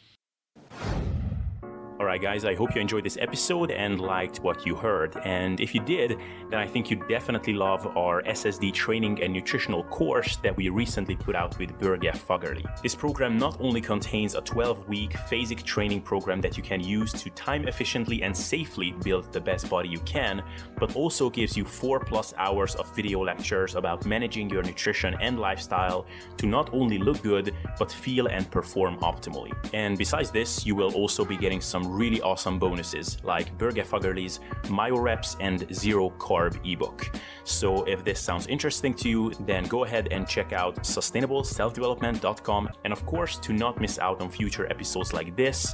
[2.15, 5.17] Alright, guys, I hope you enjoyed this episode and liked what you heard.
[5.25, 6.17] And if you did,
[6.49, 11.17] then I think you definitely love our SSD training and nutritional course that we recently
[11.17, 12.63] put out with Børge Fagerli.
[12.81, 17.11] This program not only contains a 12 week phasic training program that you can use
[17.11, 20.41] to time efficiently and safely build the best body you can,
[20.79, 25.37] but also gives you 4 plus hours of video lectures about managing your nutrition and
[25.37, 26.05] lifestyle
[26.37, 29.51] to not only look good, but feel and perform optimally.
[29.73, 34.39] And besides this, you will also be getting some really awesome bonuses like Børge Fagerli's
[34.63, 37.11] MyoReps and Zero Carb ebook.
[37.43, 42.69] So if this sounds interesting to you, then go ahead and check out sustainableselfdevelopment.com.
[42.83, 45.73] And of course, to not miss out on future episodes like this,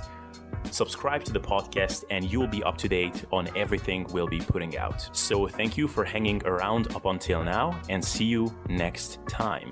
[0.69, 4.77] subscribe to the podcast and you'll be up to date on everything we'll be putting
[4.77, 5.09] out.
[5.15, 9.71] So thank you for hanging around up until now and see you next time.